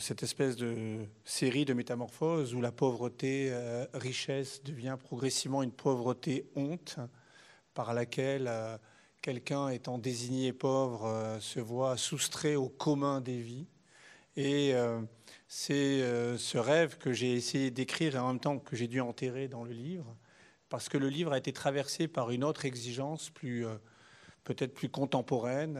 [0.00, 3.52] cette espèce de série de métamorphoses où la pauvreté
[3.92, 6.98] richesse devient progressivement une pauvreté honte
[7.74, 8.50] par laquelle
[9.22, 13.66] quelqu'un étant désigné pauvre euh, se voit soustrait au commun des vies.
[14.36, 15.00] Et euh,
[15.48, 19.00] c'est euh, ce rêve que j'ai essayé d'écrire et en même temps que j'ai dû
[19.00, 20.16] enterrer dans le livre,
[20.68, 23.66] parce que le livre a été traversé par une autre exigence, plus
[24.44, 25.78] peut-être plus contemporaine,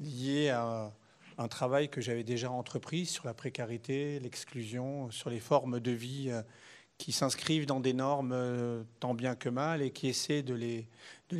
[0.00, 0.92] liée à
[1.38, 6.30] un travail que j'avais déjà entrepris sur la précarité, l'exclusion, sur les formes de vie
[6.98, 10.88] qui s'inscrivent dans des normes euh, tant bien que mal et qui essaient de les,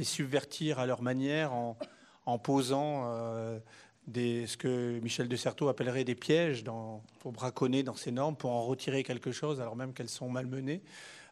[0.03, 3.61] subvertir à leur manière en, posant euh,
[4.13, 6.65] ce que Michel de Certeau appellerait des pièges
[7.21, 10.83] pour braconner dans ces normes, pour en retirer quelque chose alors même qu'elles sont malmenées.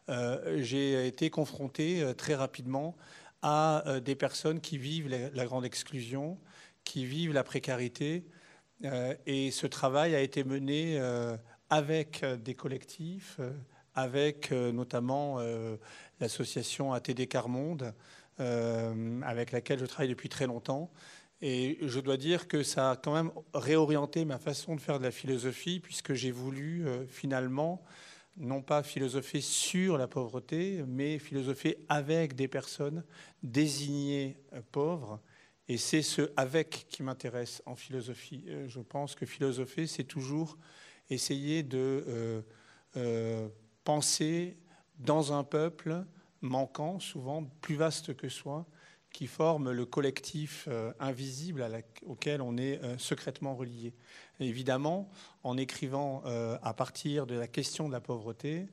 [0.09, 2.95] Euh, J'ai été confronté euh, très rapidement
[3.41, 6.39] à des personnes qui vivent la, la, grande exclusion,
[6.85, 8.23] qui vivent la précarité.
[9.25, 10.97] et ce travail a été mené
[11.69, 13.41] avec des collectifs
[13.95, 15.77] avec euh, notamment euh,
[16.19, 17.93] l'association ATD Carmonde,
[18.39, 20.91] euh, avec laquelle je travaille depuis très longtemps.
[21.41, 25.03] Et je dois dire que ça a quand même réorienté ma façon de faire de
[25.03, 27.83] la philosophie, puisque j'ai voulu finalement
[28.37, 33.03] non pas philosopher sur la pauvreté, mais philosopher avec des personnes
[33.43, 34.37] désignées
[34.71, 35.19] pauvres.
[35.67, 38.45] Et c'est ce avec qui m'intéresse en philosophie.
[38.67, 40.57] Je pense que philosopher, c'est toujours
[41.09, 42.43] essayer de
[42.97, 43.49] euh,
[43.83, 44.57] penser
[44.99, 46.05] dans un peuple
[46.41, 48.65] manquant, souvent plus vaste que soi,
[49.13, 51.65] qui forme le collectif euh, invisible
[52.05, 53.93] auquel on est euh, secrètement relié.
[54.39, 55.07] évidemment,
[55.43, 58.67] en écrivant euh, à partir de la question de la pauvreté,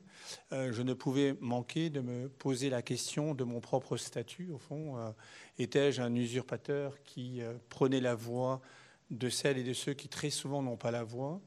[0.51, 4.51] je ne pouvais manquer de me poser la question de mon propre statut.
[4.51, 5.13] Au fond,
[5.57, 8.61] étais-je un usurpateur qui prenait la voix
[9.09, 11.41] de celles et de ceux qui très souvent n'ont pas la voix?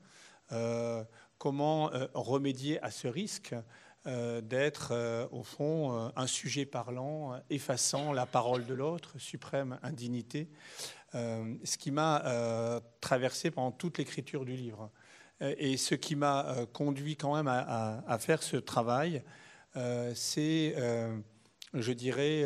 [1.39, 3.55] Comment remédier à ce risque?
[4.07, 10.49] D'être, euh, au fond, un sujet parlant, effaçant la parole de l'autre, suprême indignité,
[11.13, 14.91] ce qui m'a traversé pendant toute l'écriture du livre.
[15.41, 19.23] Et ce qui m'a conduit quand même à, faire ce travail,
[20.15, 20.75] c'est,
[21.73, 22.45] je dirais,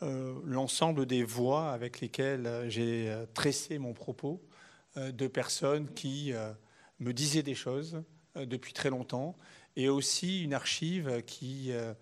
[0.00, 4.40] l'ensemble des voix avec lesquelles j'ai tressé mon propos,
[4.94, 6.32] de personnes qui
[7.00, 8.02] me disait des choses
[8.36, 9.36] euh, depuis très longtemps,
[9.76, 11.94] et aussi une archive qui euh,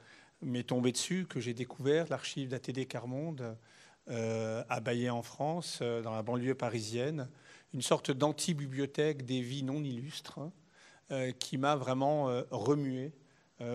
[0.42, 3.56] m'est tombée dessus, que j'ai découvert, l'archive d'ATD Carmonde
[4.08, 7.28] euh, à Baillet en France, dans la banlieue parisienne,
[7.74, 10.40] une sorte d'anti-bibliothèque des vies non illustres,
[11.10, 13.12] hein, qui m'a vraiment remué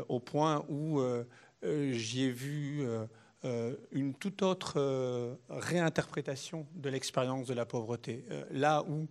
[0.07, 1.01] au point où
[1.63, 2.85] j'y ai vu
[3.91, 8.23] une toute autre réinterprétation de l'expérience de la pauvreté.
[8.51, 9.07] là où,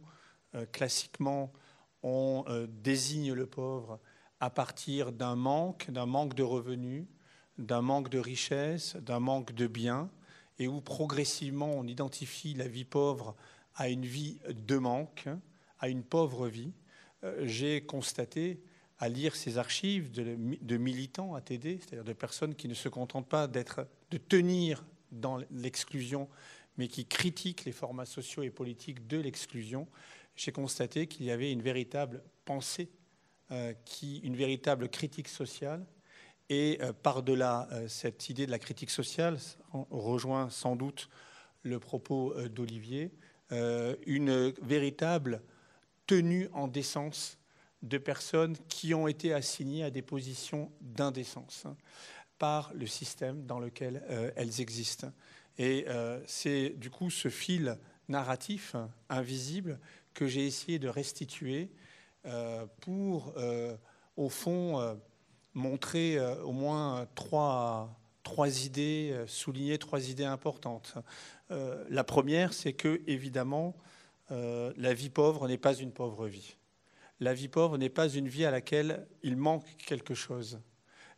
[0.70, 1.53] classiquement,
[2.03, 4.01] on euh, désigne le pauvre
[4.43, 7.07] à partir d'un manque, d'un manque de revenus,
[7.59, 10.11] d'un manque de richesse, d'un manque de biens,
[10.59, 13.36] et où progressivement on identifie la vie pauvre
[13.76, 15.28] à une vie de manque,
[15.78, 16.72] à une pauvre vie.
[17.22, 18.61] Euh, j'ai constaté
[18.99, 23.47] à lire ces archives de, militants ATD, c'est-à-dire de personnes qui ne se contentent pas
[23.47, 26.28] d'être, de tenir dans l'exclusion,
[26.78, 29.86] mais qui critiquent les formats sociaux et politiques de l'exclusion,
[30.34, 32.90] j'ai constaté qu'il y avait une véritable pensée,
[33.84, 35.84] qui, une véritable critique sociale.
[36.48, 39.38] Et euh, par-delà euh, cette idée de la critique sociale,
[39.90, 41.09] rejoint sans doute
[41.62, 43.12] le propos d'Olivier,
[44.07, 45.42] une véritable
[46.07, 47.38] tenue en décence
[47.82, 51.66] de personnes qui ont été assignées à des positions d'indécence.
[52.38, 54.03] par le système dans lequel
[54.34, 55.12] elles existent.
[55.59, 55.86] Et
[56.26, 57.78] c'est du coup ce fil
[58.09, 58.74] narratif
[59.09, 59.78] invisible
[60.12, 61.70] que j'ai essayé de restituer
[62.81, 63.35] pour,
[64.16, 64.99] au fond,
[65.55, 70.95] montrer au moins trois, trois idées, souligner trois idées importantes.
[71.51, 73.75] la première, c'est que, évidemment,
[74.31, 76.57] la vie pauvre n'est pas une pauvre vie.
[77.20, 80.61] La vie pauvre n'est pas une vie à laquelle il manque quelque chose.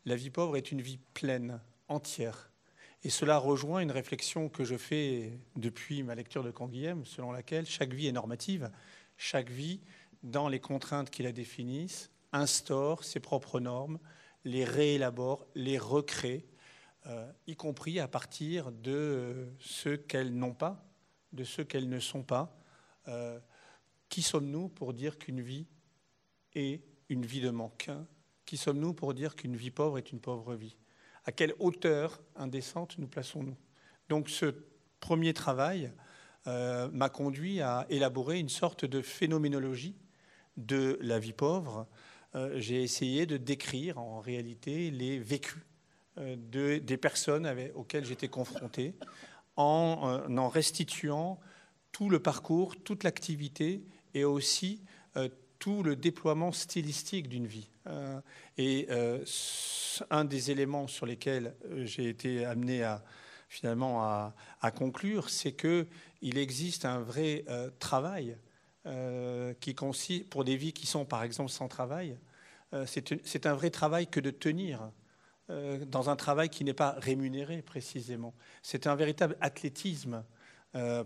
[0.04, 2.50] La vie pauvre est une vie pleine, entière.
[3.04, 7.66] Et cela rejoint une réflexion que je fais depuis ma lecture de Canguilhem, selon laquelle
[7.66, 8.70] chaque vie est normative.
[9.16, 9.80] Chaque vie,
[10.24, 13.98] dans les contraintes qui la définissent, instaure ses propres normes,
[14.44, 16.46] les réélabore, les recrée,
[17.06, 20.84] euh, y compris à partir de ceux qu'elles n'ont pas,
[21.32, 22.58] de ceux qu'elles ne sont pas.
[23.08, 23.38] Euh,
[24.08, 25.66] qui sommes-nous pour dire qu'une vie
[26.54, 27.90] et une vie de manque?
[28.46, 30.76] Qui sommes-nous pour dire qu'une vie pauvre est une pauvre vie?
[31.26, 33.56] À quelle hauteur indécente nous plaçons-nous?
[34.08, 34.54] Donc ce
[35.00, 35.92] premier travail
[36.46, 39.96] euh, m'a conduit à élaborer une sorte de phénoménologie
[40.56, 41.86] de la vie pauvre.
[42.34, 45.62] Euh, j'ai essayé de décrire en réalité les vécus
[46.18, 48.94] euh, de, des personnes auxquelles j'étais confronté
[49.56, 51.38] en en restituant
[51.92, 53.84] tout le parcours, toute l'activité
[54.14, 54.82] et aussi
[55.64, 57.70] tout le déploiement stylistique d'une vie.
[57.86, 58.20] Euh,
[58.58, 59.24] et euh,
[60.10, 63.02] un des éléments sur lesquels euh, j'ai été amené à
[63.48, 65.86] finalement à, conclure, c'est que
[66.20, 67.44] il existe un vrai
[67.78, 68.36] travail
[69.60, 72.18] qui consiste pour des vies qui sont par exemple sans travail.
[72.84, 74.90] c'est un vrai travail que de tenir
[75.48, 78.34] dans un travail qui n'est pas rémunéré précisément.
[78.62, 80.22] C'est un véritable athlétisme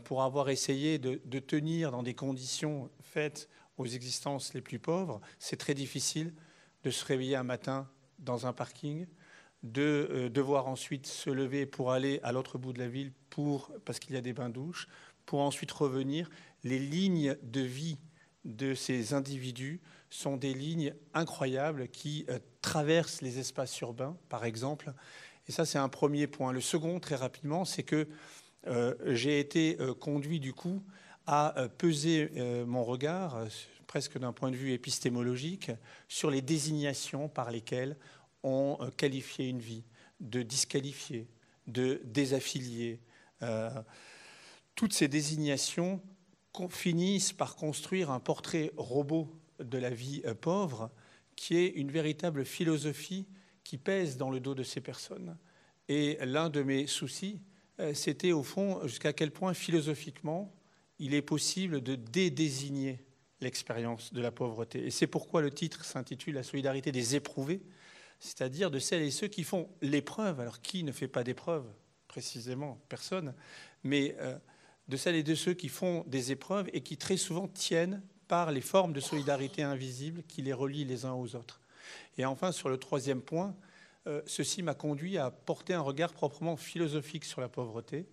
[0.02, 3.48] pour avoir essayé de, de, tenir dans des conditions faites
[3.78, 6.34] aux existences les plus pauvres, c'est très difficile
[6.84, 9.06] de se réveiller un matin dans un parking,
[9.62, 13.72] de euh, devoir ensuite se lever pour aller à l'autre bout de la ville pour,
[13.84, 14.88] parce qu'il y a des bains-douches,
[15.26, 16.30] pour ensuite revenir.
[16.64, 17.98] Les lignes de vie
[18.44, 19.80] de ces individus
[20.10, 24.92] sont des lignes incroyables qui euh, traversent les espaces urbains, par exemple.
[25.48, 26.52] Et ça, c'est un premier point.
[26.52, 28.08] Le second, très rapidement, c'est que
[28.66, 30.82] euh, j'ai été conduit du coup
[31.28, 33.46] à euh, peser euh, mon regard, euh,
[33.86, 35.70] presque d'un point de vue épistémologique,
[36.08, 37.96] sur les désignations par lesquelles
[38.42, 39.84] on qualifiait une vie,
[40.20, 41.28] de disqualifier,
[41.66, 43.00] de désaffilier.
[44.74, 46.00] toutes ces désignations
[46.70, 49.28] finissent par construire un portrait robot
[49.60, 50.90] de la vie pauvre
[51.36, 53.26] qui est une véritable philosophie
[53.62, 55.36] qui pèse dans le dos de ces personnes.
[55.88, 57.40] Et l'un de mes soucis,
[57.94, 60.52] c'était au fond jusqu'à quel point philosophiquement
[60.98, 63.04] il est possible de dédésigner
[63.40, 64.84] l'expérience de la pauvreté.
[64.84, 67.62] Et c'est pourquoi le titre s'intitule La solidarité des éprouvés,
[68.18, 70.40] c'est-à-dire de celles et ceux qui font l'épreuve.
[70.40, 71.64] Alors qui ne fait pas d'épreuve
[72.08, 72.80] précisément?
[72.88, 73.34] Personne.
[73.84, 74.36] Mais euh,
[74.88, 78.50] de celles et de ceux qui font des épreuves et qui très souvent tiennent par
[78.50, 81.60] les formes de solidarité invisibles qui les relient les uns aux autres.
[82.18, 83.54] Et enfin, sur le troisième point,
[84.06, 88.06] euh, ceci m'a conduit à porter un regard proprement philosophique sur la pauvreté,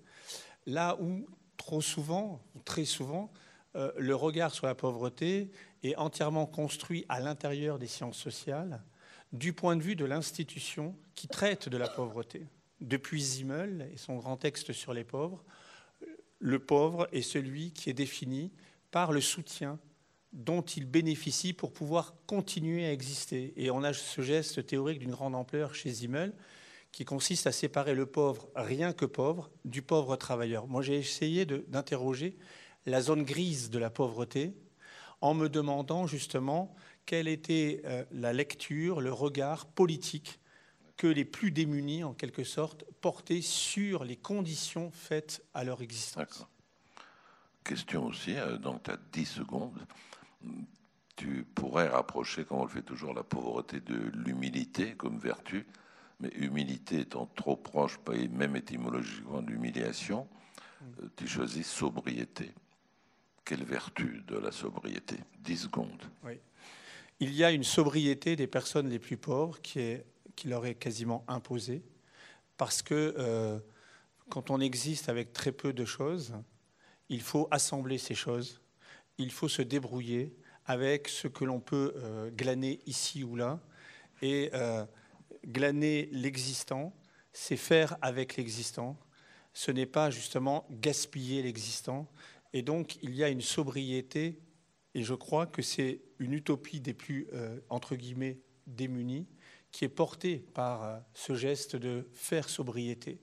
[0.65, 3.31] là où trop souvent, très souvent,
[3.75, 5.51] euh, le regard sur la pauvreté
[5.83, 8.81] est entièrement construit à l'intérieur des sciences sociales,
[9.33, 12.45] du point de vue de l'institution qui traite de la pauvreté.
[12.81, 15.43] Depuis Zimmel et son grand texte sur les pauvres,
[16.45, 18.51] le pauvre est celui qui est défini
[18.91, 19.79] par le soutien
[20.31, 23.51] dont il bénéficie pour pouvoir continuer à exister.
[23.57, 26.33] Et on a ce geste théorique d'une grande ampleur chez Zimmel,
[26.91, 30.67] qui consiste à séparer le pauvre, rien que pauvre, du pauvre travailleur.
[30.67, 32.37] Moi, j'ai essayé d'interroger
[32.85, 34.53] la zone grise de la pauvreté
[35.21, 36.75] en me demandant justement
[37.07, 40.39] quelle était euh, la lecture, le regard politique
[40.97, 46.45] que les plus démunis, en quelque sorte, portaient sur les conditions faites à leur existence.
[47.63, 49.85] Question aussi, euh, donc tu as 10 secondes.
[51.15, 55.65] Tu pourrais rapprocher, comme on le fait toujours, la pauvreté de l'humilité comme vertu
[56.19, 57.99] mais humilité étant trop proche,
[58.31, 60.27] même étymologiquement, d'humiliation,
[60.81, 62.51] euh, tu choisis sobriété.
[63.43, 65.17] Quelle vertu de la sobriété?
[65.39, 66.03] 10 secondes.
[66.23, 66.39] Oui.
[67.19, 70.05] Il y a une sobriété des personnes les plus pauvres qui, est,
[70.35, 71.83] qui leur est quasiment imposée,
[72.57, 73.59] parce que euh,
[74.29, 76.33] quand on existe avec très peu de choses,
[77.09, 78.61] il faut assembler ces choses,
[79.17, 83.59] il faut se débrouiller avec ce que l'on peut euh, glaner ici ou là.
[84.21, 84.49] Et
[85.45, 86.95] glaner l'existant,
[87.33, 88.97] c'est faire avec l'existant.
[89.53, 92.09] Ce n'est pas justement gaspiller l'existant.
[92.53, 94.39] Et donc, il y a une sobriété,
[94.93, 99.27] et je crois que c'est une utopie des plus, euh, entre guillemets, démunis,
[99.75, 103.19] qui est porté par euh, ce geste de faire sobriété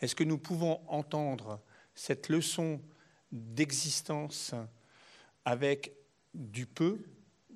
[0.00, 1.60] Est-ce que nous pouvons entendre
[1.94, 2.80] cette leçon
[3.30, 4.52] d'existence
[5.44, 5.92] avec
[6.34, 6.98] du peu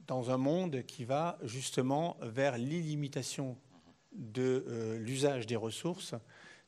[0.06, 3.58] dans un monde qui va justement vers l'illimitation
[4.12, 6.14] de euh, l'usage des ressources?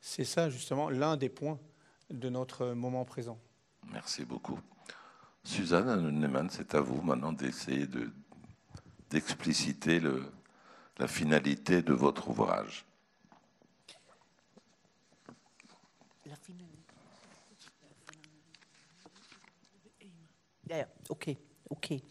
[0.01, 1.61] C'est ça justement l'un des points
[2.11, 3.39] de notre moment présent.
[3.93, 4.59] Merci beaucoup.
[5.45, 8.11] Suzanne Neumann, c'est à vous maintenant d'essayer de,
[9.11, 10.01] d'expliciter
[10.99, 12.85] la finalité de votre ouvrage.
[16.27, 16.69] La finalité.
[20.69, 21.39] Yeah, okay,
[21.71, 22.03] okay.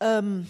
[0.00, 0.46] Um,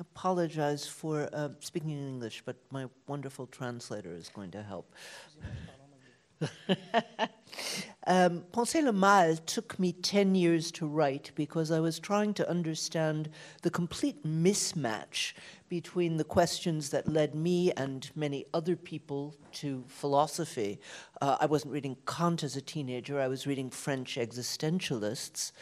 [0.00, 4.92] apologize for uh, speaking in English, but my wonderful translator is going to help.
[8.06, 13.28] um, le mal took me 10 years to write because I was trying to understand
[13.62, 15.34] the complete mismatch
[15.68, 20.80] between the questions that led me and many other people to philosophy.
[21.20, 25.52] Uh, I wasn't reading Kant as a teenager, I was reading French existentialists.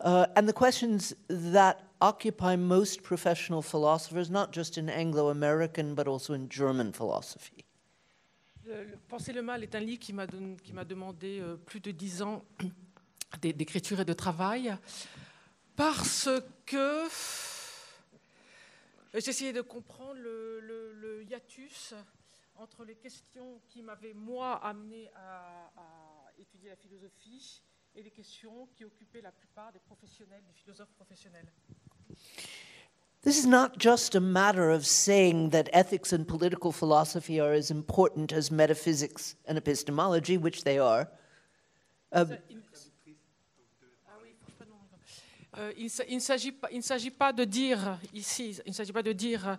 [0.00, 6.08] Uh, and the questions that occupy most professional philosophers, not just in Anglo American, but
[6.08, 7.64] also in German philosophy.
[9.08, 12.44] Penser le mal est un livre qui m'a demandé euh, plus de dix ans
[13.42, 14.76] d'écriture et de travail
[15.74, 16.28] parce
[16.66, 17.08] que
[19.14, 21.94] j'essayais de comprendre le, le, hiatus
[22.56, 27.62] entre les questions qui m'avaient, moi, amené à, à, étudier la philosophie
[27.94, 31.50] et les questions qui occupaient la plupart des professionnels, des philosophes professionnels.
[33.22, 37.70] This is not just a matter of saying that ethics and political philosophy are as
[37.70, 41.06] important as metaphysics and epistemology, which they are.
[42.12, 42.24] Uh,
[45.60, 46.68] Euh, il, il, ne s'agit pas,
[47.18, 49.58] pas, de dire ici, il ne s'agit pas de dire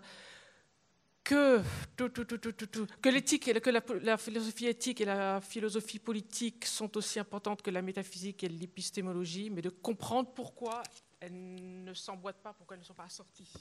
[1.24, 1.62] que,
[1.96, 6.66] tout, tout, tout, que l'éthique et que la, la, philosophie éthique et la philosophie politique
[6.66, 10.82] sont aussi importantes que la métaphysique et l'épistémologie, mais de comprendre pourquoi
[11.20, 13.54] elles ne s'emboîtent pas, pourquoi elles ne sont pas assorties.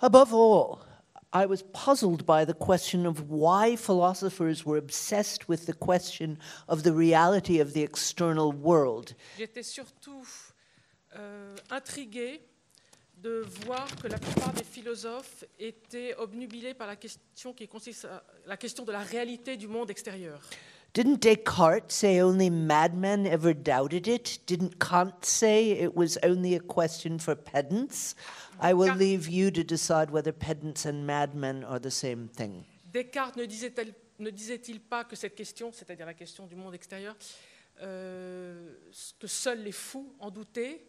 [0.00, 0.78] Above all,
[1.32, 6.38] I was puzzled by the question of why philosophers were obsessed with the question
[6.68, 9.14] of the reality of the external world.
[9.38, 10.22] J'étais surtout
[11.16, 12.40] euh, intrigué
[13.16, 18.22] de voir que la plupart des philosophes étaient obnubilés par la question qui consiste à
[18.46, 20.40] la question de la réalité du monde extérieur.
[20.92, 24.40] Didn't Descartes say only madmen ever doubted it?
[24.46, 28.14] Didn't Kant say it was only a question for pedants?
[28.60, 32.64] I will leave you to decide whether pedants and madmen are the same thing.
[32.92, 37.14] Descartes ne disait-il ne disait pas que cette question, c'est-à-dire la question du monde extérieur,
[37.82, 38.72] euh,
[39.18, 40.86] que seuls les fous en doutaient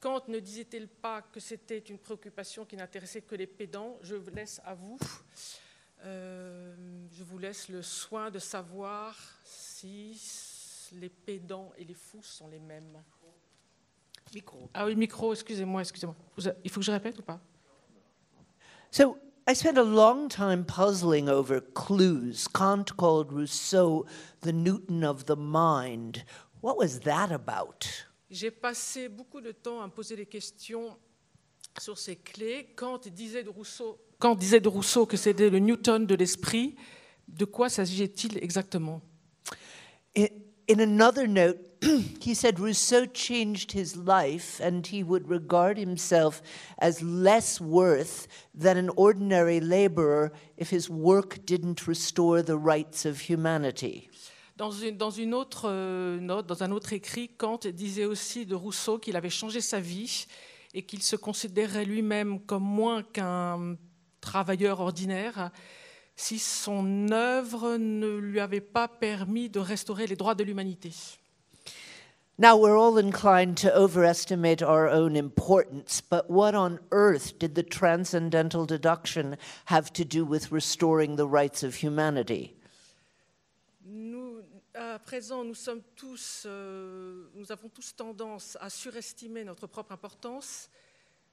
[0.00, 3.98] Kant ne disait-il pas que c'était une préoccupation qui n'intéressait que les pédants?
[4.02, 4.98] Je vous laisse à vous.
[6.04, 6.74] Euh,
[7.12, 10.18] je vous laisse le soin de savoir si
[10.94, 13.02] les pédants et les fous sont les mêmes.
[14.32, 14.70] Micro.
[14.72, 16.16] Ah oui, micro, excusez-moi, excusez-moi.
[16.64, 17.38] Il faut que je répète ou pas?
[18.90, 22.48] So, I spent a long time puzzling over clues.
[22.48, 24.06] Kant called Rousseau
[24.40, 26.24] the Newton of the mind.
[26.62, 28.06] What was that about?
[28.30, 30.96] J'ai passé beaucoup de temps à me poser des questions
[31.80, 32.68] sur ces clés.
[32.76, 33.98] Kant disait de Rousseau,
[34.38, 36.76] disait que c'était le Newton de l'esprit.
[37.26, 39.02] De quoi s'agissait-il exactement?
[40.16, 40.26] In,
[40.68, 41.58] in another note,
[42.20, 46.42] he said Rousseau changed his life and he would regard himself
[46.78, 53.20] as less worth than an ordinary laborer if his work didn't restore the rights of
[53.20, 54.09] humanity.
[54.60, 58.54] Dans une, dans une, autre euh, note, dans un autre écrit, Kant disait aussi de
[58.54, 60.26] Rousseau qu'il avait changé sa vie
[60.74, 63.78] et qu'il se considérait lui-même comme moins qu'un
[64.20, 65.50] travailleur ordinaire
[66.14, 70.92] si son œuvre ne lui avait pas permis de restaurer les droits de l'humanité.
[72.38, 77.66] Now we're all inclined to overestimate our own importance, but what on earth did the
[77.66, 79.38] transcendental deduction
[79.68, 82.59] have to do with restoring the rights of humanity?
[84.74, 90.70] À présent, nous, sommes tous, euh, nous avons tous tendance à surestimer notre propre importance,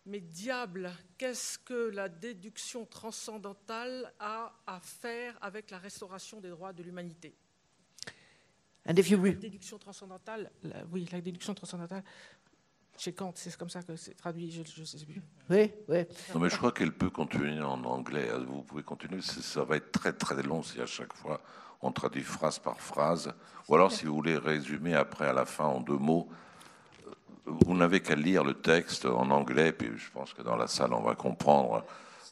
[0.05, 6.73] mais diable, qu'est-ce que la déduction transcendantale a à faire avec la restauration des droits
[6.73, 7.35] de l'humanité?
[8.85, 10.49] La déduction transcendantale,
[10.93, 12.03] oui, la déduction transcendantale,
[12.97, 15.21] chez Kant, c'est comme ça que c'est traduit, je ne sais plus.
[15.49, 16.05] Oui, oui.
[16.33, 18.29] Non, mais je crois qu'elle peut continuer en anglais.
[18.47, 21.41] Vous pouvez continuer, ça va être très très long si à chaque fois
[21.82, 23.34] on traduit phrase par phrase.
[23.67, 26.28] Ou alors, si vous voulez résumer après à la fin en deux mots,
[27.45, 30.93] vous n'avez qu'à lire le texte en anglais, puis je pense que dans la salle,
[30.93, 31.84] on va comprendre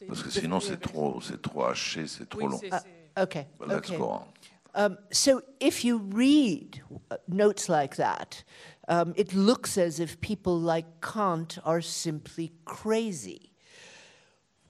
[0.06, 2.60] Parce que sinon, c'est trop, c'est trop haché, c'est trop long.
[2.62, 3.46] Uh, okay.
[3.58, 3.96] But let's okay.
[3.96, 4.26] go on.
[4.74, 8.44] Um, so if you read uh, notes like that,
[8.88, 13.52] um, it looks as if people like Kant are simply crazy.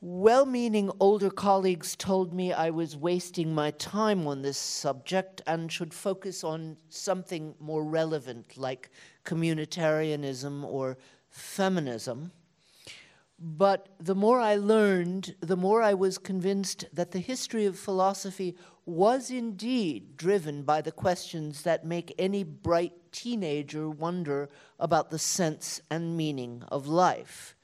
[0.08, 5.72] Well meaning older colleagues told me I was wasting my time on this subject and
[5.72, 8.90] should focus on something more relevant like
[9.24, 10.96] communitarianism or
[11.28, 12.30] feminism.
[13.40, 18.54] But the more I learned, the more I was convinced that the history of philosophy
[18.84, 25.80] was indeed driven by the questions that make any bright teenager wonder about the sense
[25.90, 27.55] and meaning of life.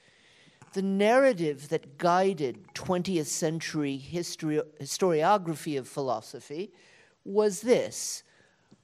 [0.72, 6.72] The narrative that guided 20th century history, historiography of philosophy
[7.24, 8.22] was this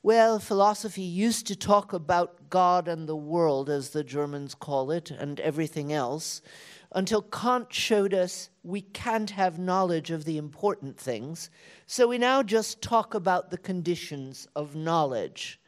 [0.00, 5.10] well, philosophy used to talk about God and the world, as the Germans call it,
[5.10, 6.40] and everything else,
[6.92, 11.50] until Kant showed us we can't have knowledge of the important things,
[11.86, 15.60] so we now just talk about the conditions of knowledge.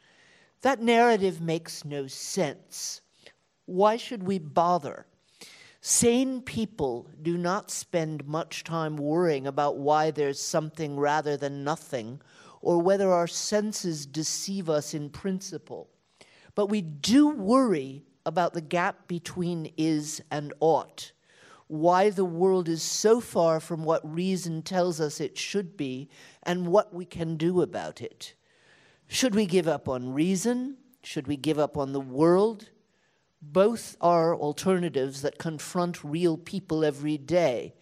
[0.61, 3.01] That narrative makes no sense.
[3.65, 5.05] Why should we bother?
[5.83, 12.21] Sane people do not spend much time worrying about why there's something rather than nothing,
[12.61, 15.89] or whether our senses deceive us in principle.
[16.53, 21.13] But we do worry about the gap between is and ought,
[21.65, 26.09] why the world is so far from what reason tells us it should be,
[26.43, 28.35] and what we can do about it.
[29.07, 30.77] Should we give up on reason?
[31.01, 32.69] Should we give up on the world?
[33.41, 37.73] Both are alternatives that confront real people every day.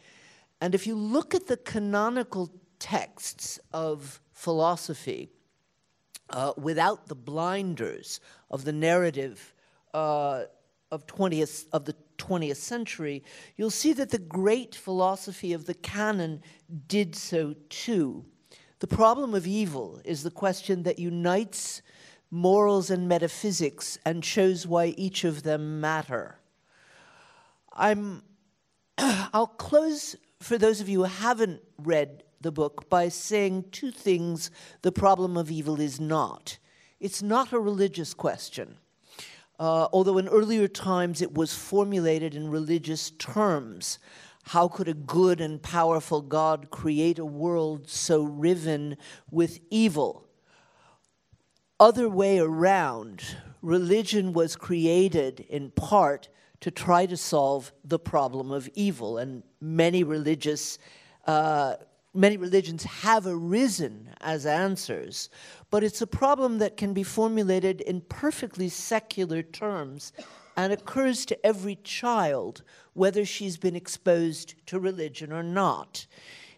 [0.61, 5.29] And if you look at the canonical texts of philosophy
[6.29, 9.53] uh, without the blinders of the narrative
[9.93, 10.43] uh,
[10.91, 13.23] of 20th of the 20th century,
[13.57, 16.41] you'll see that the great philosophy of the canon
[16.87, 18.25] did so too.
[18.79, 21.81] The problem of evil is the question that unites
[22.31, 26.39] morals and metaphysics and shows why each of them matter.
[27.73, 28.23] I'm
[28.97, 34.51] I'll close for those of you who haven't read the book by saying two things
[34.81, 36.57] the problem of evil is not.
[36.99, 38.77] It's not a religious question.
[39.59, 43.99] Uh, although in earlier times it was formulated in religious terms.
[44.43, 48.97] How could a good and powerful God create a world so riven
[49.29, 50.28] with evil?
[51.79, 53.23] Other way around,
[53.61, 56.27] religion was created in part
[56.59, 60.77] to try to solve the problem of evil, and many religious
[61.25, 61.75] uh,
[62.13, 65.29] many religions have arisen as answers,
[65.69, 70.11] but it's a problem that can be formulated in perfectly secular terms
[70.57, 72.63] and occurs to every child,
[72.93, 76.05] whether she's been exposed to religion or not.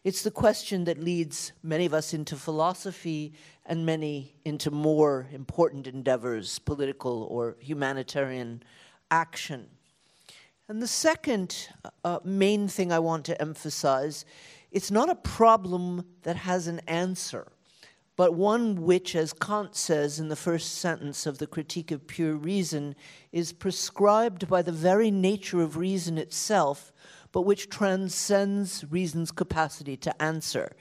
[0.03, 3.33] It's the question that leads many of us into philosophy
[3.67, 8.63] and many into more important endeavors, political or humanitarian
[9.11, 9.67] action.
[10.67, 11.67] And the second
[12.03, 14.25] uh, main thing I want to emphasize
[14.71, 17.51] it's not a problem that has an answer,
[18.15, 22.35] but one which, as Kant says in the first sentence of the Critique of Pure
[22.37, 22.95] Reason,
[23.31, 26.93] is prescribed by the very nature of reason itself,
[27.31, 30.75] but which transcends reason's capacity to answer.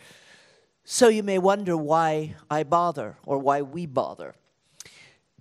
[0.85, 4.35] So you may wonder why I bother or why we bother.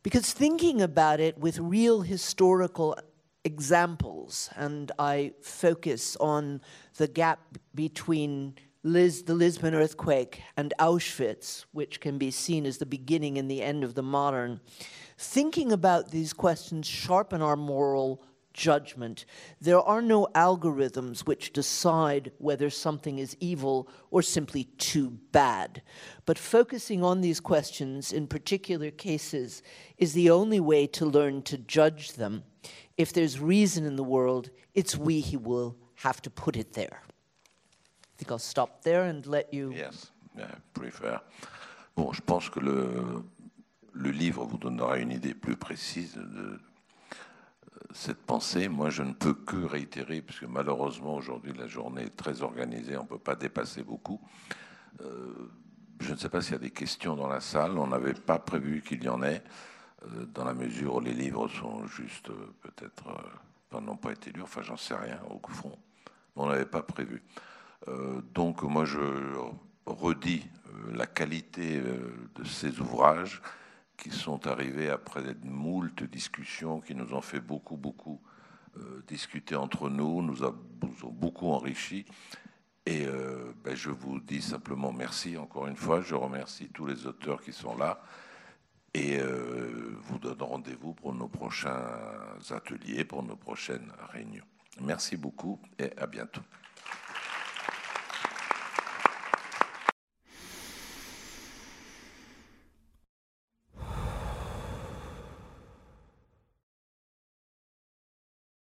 [0.03, 2.97] Because thinking about it with real historical
[3.43, 6.61] examples, and I focus on
[6.97, 7.39] the gap
[7.73, 13.51] between Lis- the Lisbon earthquake and Auschwitz, which can be seen as the beginning and
[13.51, 14.61] the end of the modern.
[15.17, 18.23] Thinking about these questions sharpen our moral
[18.53, 19.25] judgment.
[19.61, 25.81] There are no algorithms which decide whether something is evil or simply too bad.
[26.25, 29.61] But focusing on these questions in particular cases
[29.97, 32.43] is the only way to learn to judge them.
[32.97, 37.01] If there's reason in the world, it's we who will have to put it there.
[37.03, 39.73] I think I'll stop there and let you.
[39.73, 41.19] Yes, I prefer.
[41.95, 43.23] Bon, je pense que le,
[43.93, 46.59] le livre vous donnera une idée plus précise de
[47.93, 48.67] cette pensée.
[48.67, 53.03] Moi, je ne peux que réitérer, puisque malheureusement, aujourd'hui, la journée est très organisée, on
[53.03, 54.21] ne peut pas dépasser beaucoup.
[55.01, 55.33] Euh,
[55.99, 58.39] je ne sais pas s'il y a des questions dans la salle, on n'avait pas
[58.39, 59.43] prévu qu'il y en ait,
[60.03, 63.03] euh, dans la mesure où les livres sont juste, euh, peut-être,
[63.81, 65.77] n'ont pas été lus, enfin, j'en sais rien, au fond.
[66.35, 67.21] On n'avait pas prévu.
[68.33, 68.99] Donc, moi, je
[69.85, 70.45] redis
[70.93, 73.41] la qualité de ces ouvrages
[73.99, 78.21] qui sont arrivés après moult discussions qui nous ont fait beaucoup, beaucoup
[78.77, 80.55] euh, discuter entre nous, nous ont
[81.11, 82.05] beaucoup enrichis.
[82.85, 86.01] Et euh, ben, je vous dis simplement merci encore une fois.
[86.01, 88.01] Je remercie tous les auteurs qui sont là.
[88.93, 91.99] Et euh, vous donne rendez-vous pour nos prochains
[92.49, 94.45] ateliers, pour nos prochaines réunions.
[94.81, 96.41] Merci beaucoup et à bientôt.